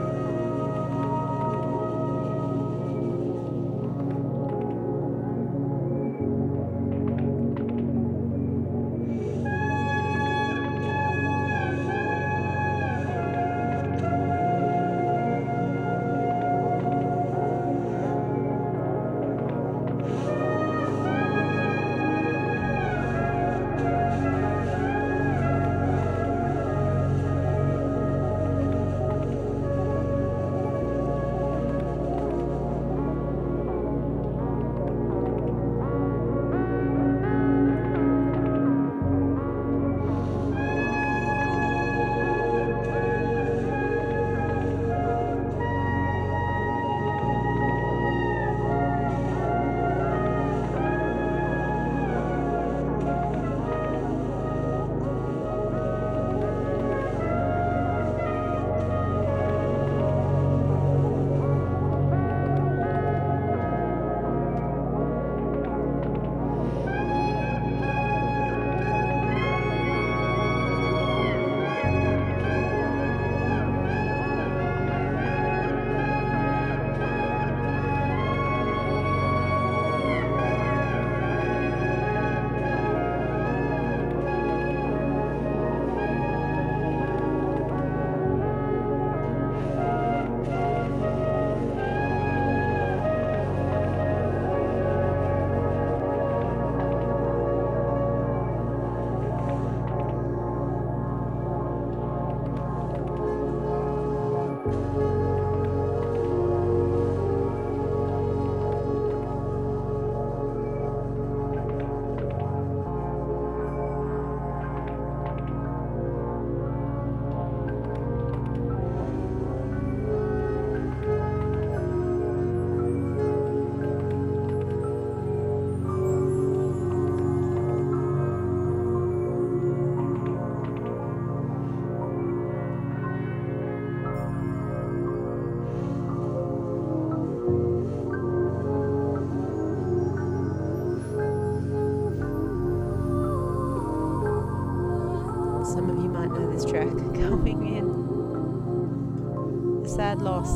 Sad 149.90 150.22
loss. 150.22 150.49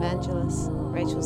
Vangelis, 0.00 0.68
Rachel 0.92 1.22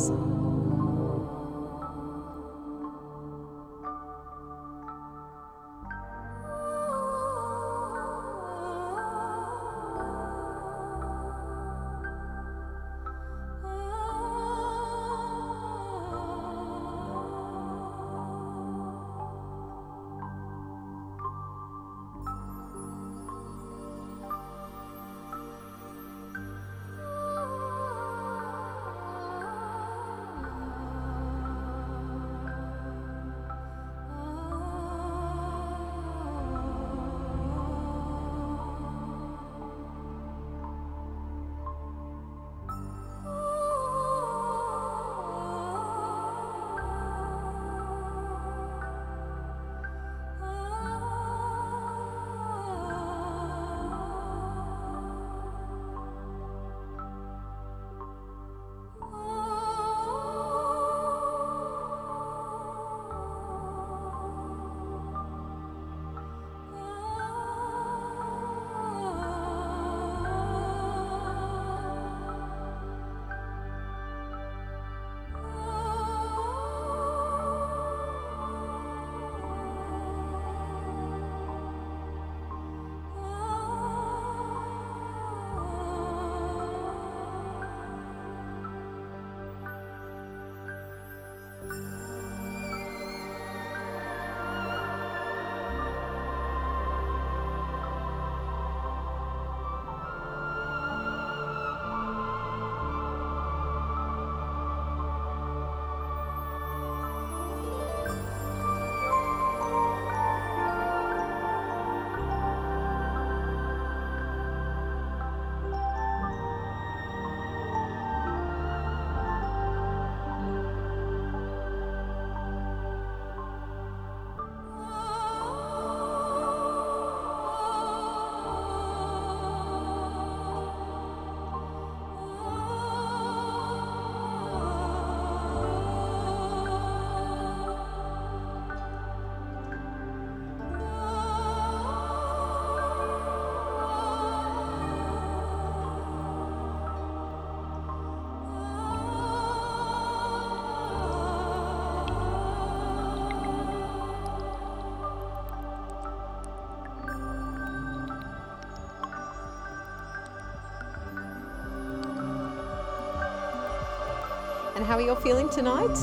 And 164.83 164.89
how 164.89 164.97
are 164.97 165.01
you 165.01 165.11
all 165.11 165.15
feeling 165.15 165.47
tonight? 165.47 165.97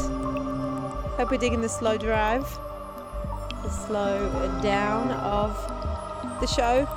Hope 1.19 1.31
we're 1.31 1.37
digging 1.37 1.61
the 1.61 1.69
slow 1.69 1.99
drive, 1.99 2.49
the 3.63 3.69
slow 3.69 4.31
down 4.63 5.11
of 5.11 5.55
the 6.41 6.47
show. 6.47 6.89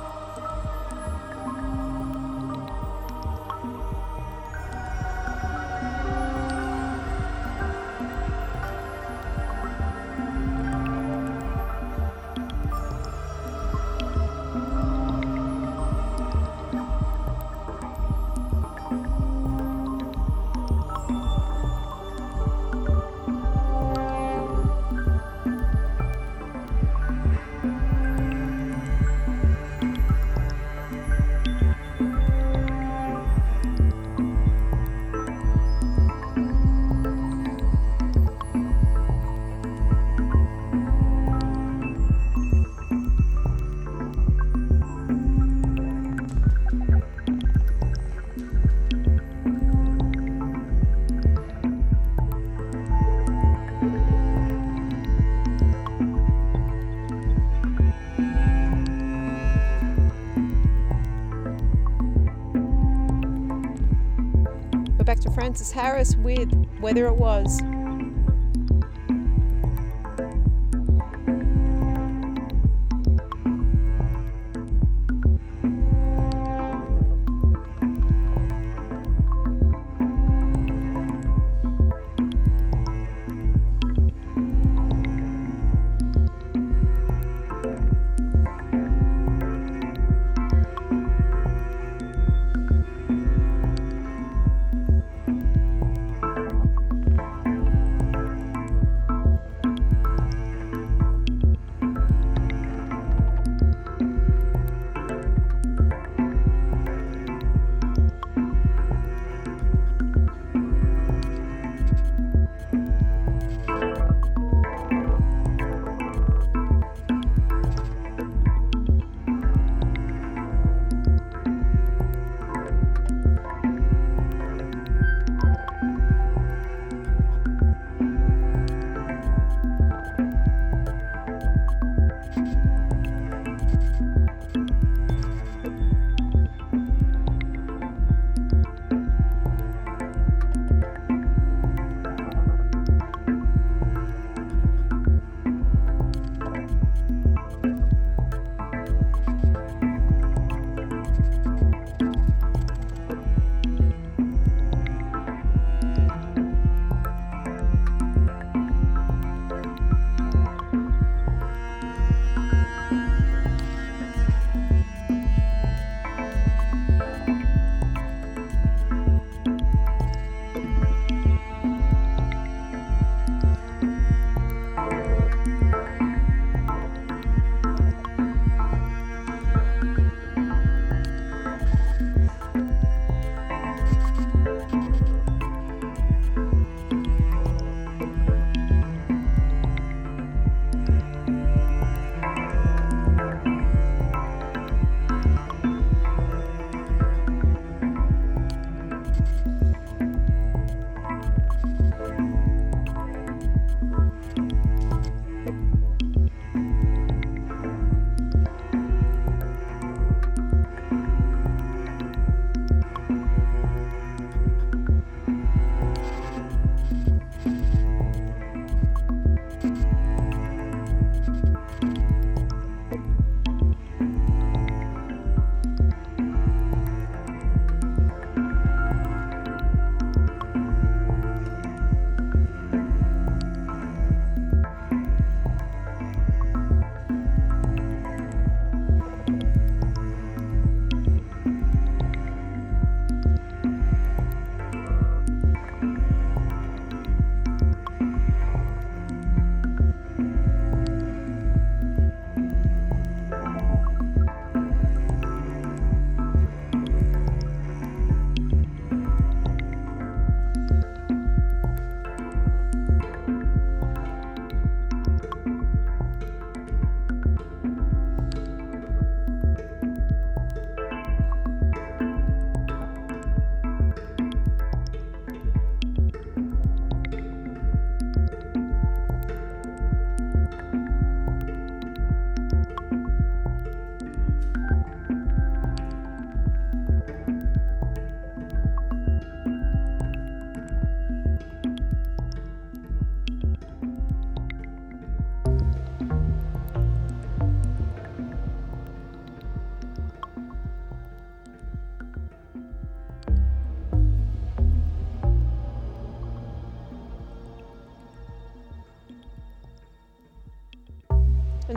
Francis 65.54 65.70
Harris 65.70 66.16
with 66.16 66.52
Whether 66.80 67.06
It 67.06 67.14
Was. 67.14 67.60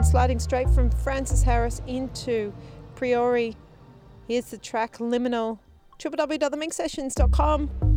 Sliding 0.08 0.38
straight 0.38 0.70
from 0.70 0.90
Francis 0.90 1.42
Harris 1.42 1.82
into 1.86 2.54
Priori. 2.94 3.54
Here's 4.26 4.46
the 4.46 4.56
track 4.56 4.96
Liminal, 4.96 5.58
www.theminxsessions.com. 5.98 7.87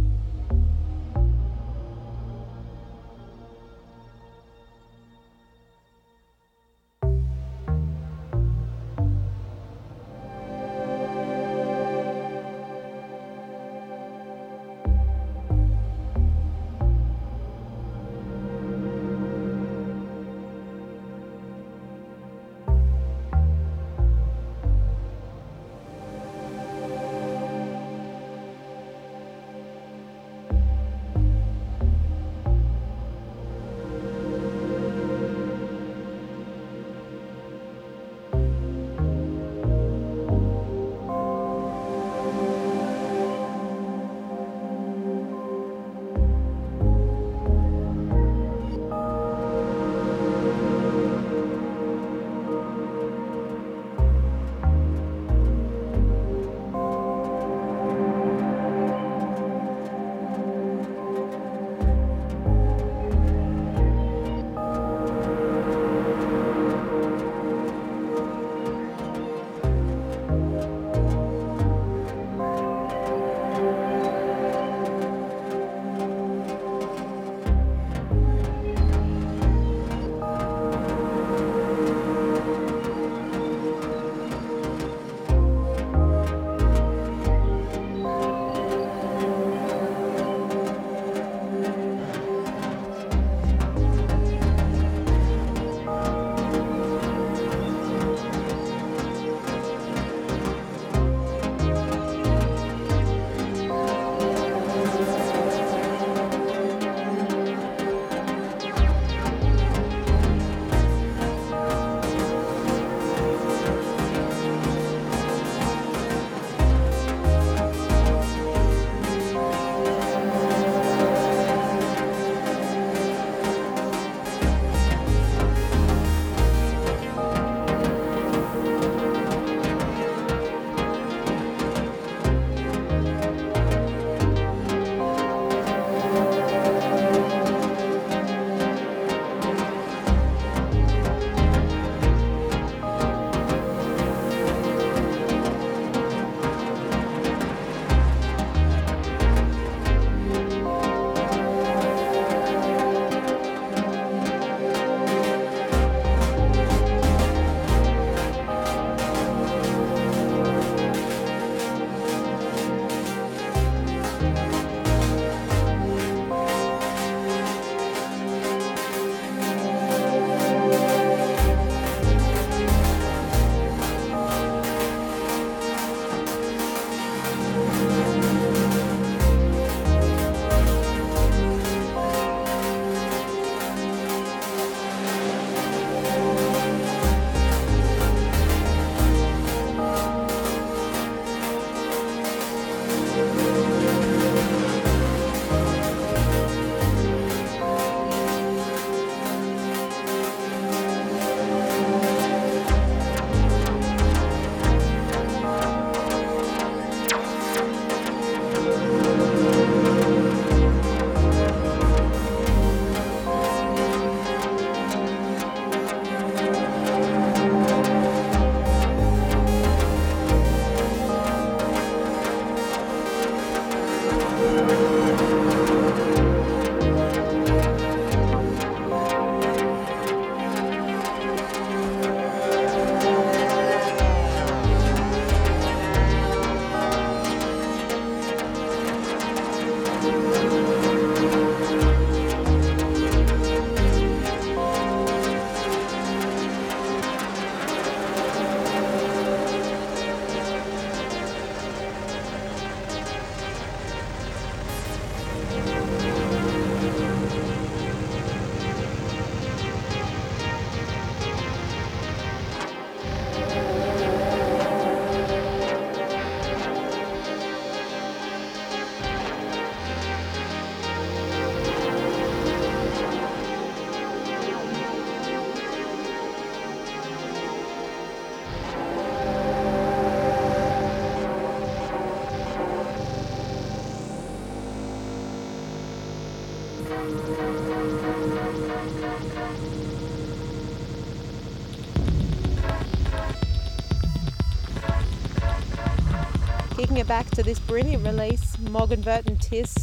Back 297.07 297.31
to 297.31 297.43
this 297.43 297.59
brilliant 297.59 298.05
release, 298.05 298.57
Morgen 298.59 299.01
Wurde 299.01 299.37
Tis, 299.41 299.73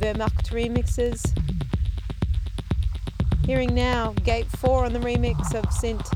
Wagt 0.00 0.50
remixes. 0.50 1.20
Hearing 3.44 3.74
now 3.74 4.14
Gate 4.22 4.46
4 4.58 4.86
on 4.86 4.92
the 4.92 5.00
remix 5.00 5.54
of 5.54 5.70
Sinnt 5.72 6.08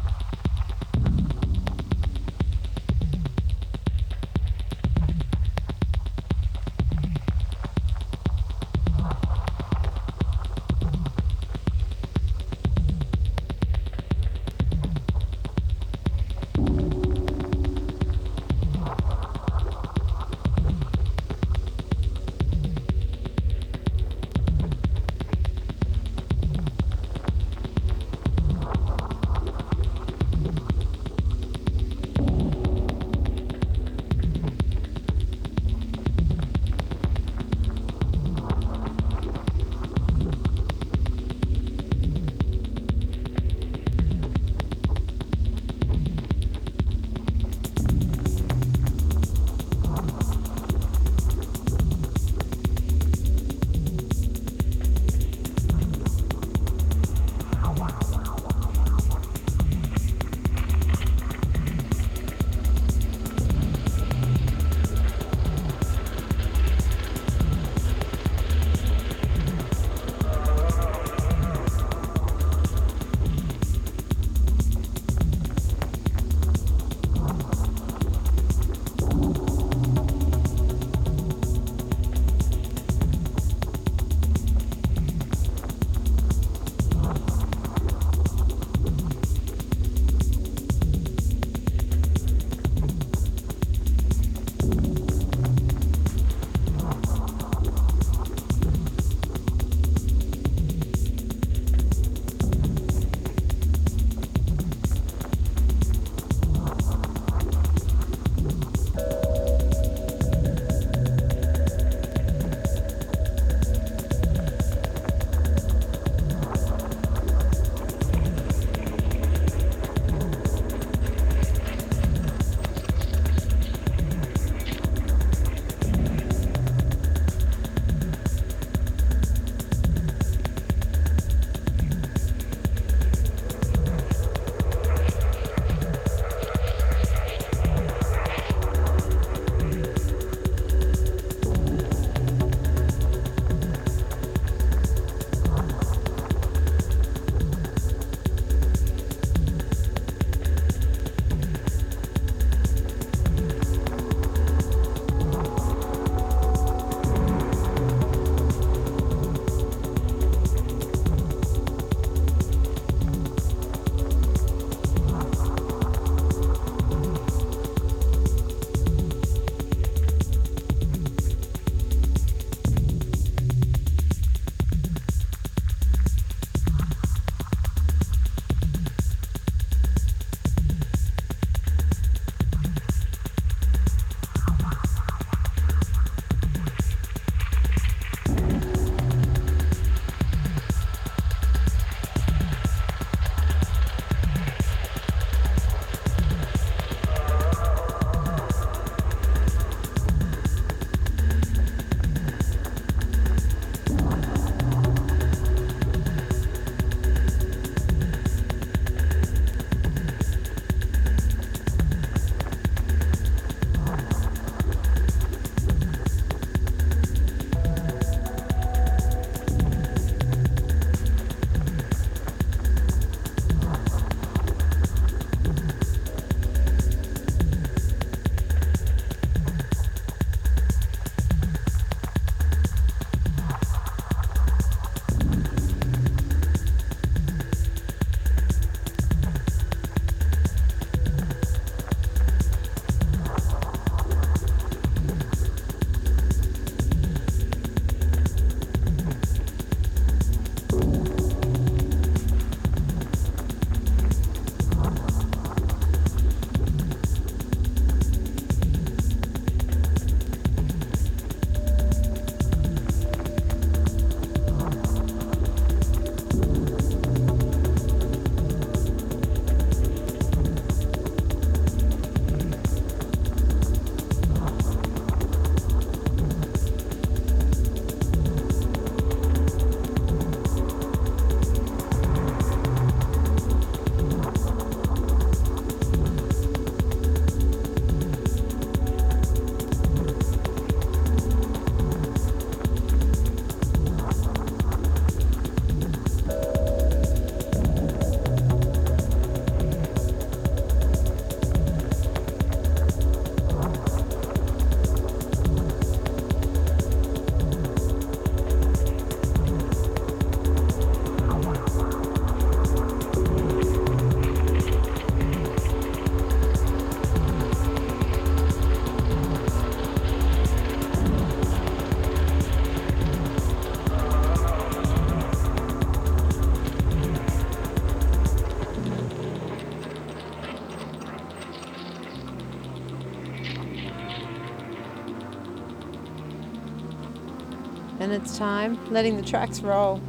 It's 338.11 338.39
time 338.39 338.79
letting 338.91 339.17
the 339.17 339.23
tracks 339.23 339.61
roll. 339.61 340.01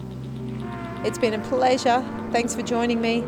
It's 1.03 1.17
been 1.17 1.33
a 1.33 1.39
pleasure. 1.39 2.05
Thanks 2.31 2.55
for 2.55 2.61
joining 2.61 3.01
me. 3.01 3.21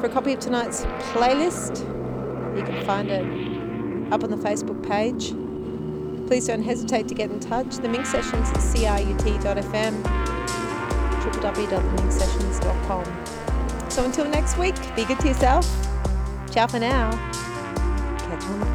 For 0.00 0.06
a 0.06 0.08
copy 0.08 0.32
of 0.32 0.40
tonight's 0.40 0.84
playlist, 1.12 1.80
you 2.56 2.64
can 2.64 2.84
find 2.84 3.08
it 3.10 3.22
up 4.12 4.24
on 4.24 4.30
the 4.30 4.36
Facebook 4.36 4.82
page. 4.86 5.32
Please 6.26 6.46
don't 6.46 6.62
hesitate 6.62 7.08
to 7.08 7.14
get 7.14 7.30
in 7.30 7.40
touch. 7.40 7.76
The 7.76 7.88
Minx 7.88 8.10
Sessions 8.10 8.48
at 8.50 8.56
crut.fm, 8.56 10.02
www.theminxsessions.com. 11.22 13.90
So 13.90 14.04
until 14.04 14.24
next 14.26 14.56
week, 14.56 14.74
be 14.96 15.04
good 15.04 15.20
to 15.20 15.28
yourself. 15.28 15.66
Ciao 16.50 16.66
for 16.66 16.78
now. 16.78 17.10
Catch 18.18 18.44
you 18.44 18.50
on 18.50 18.60
the 18.60 18.66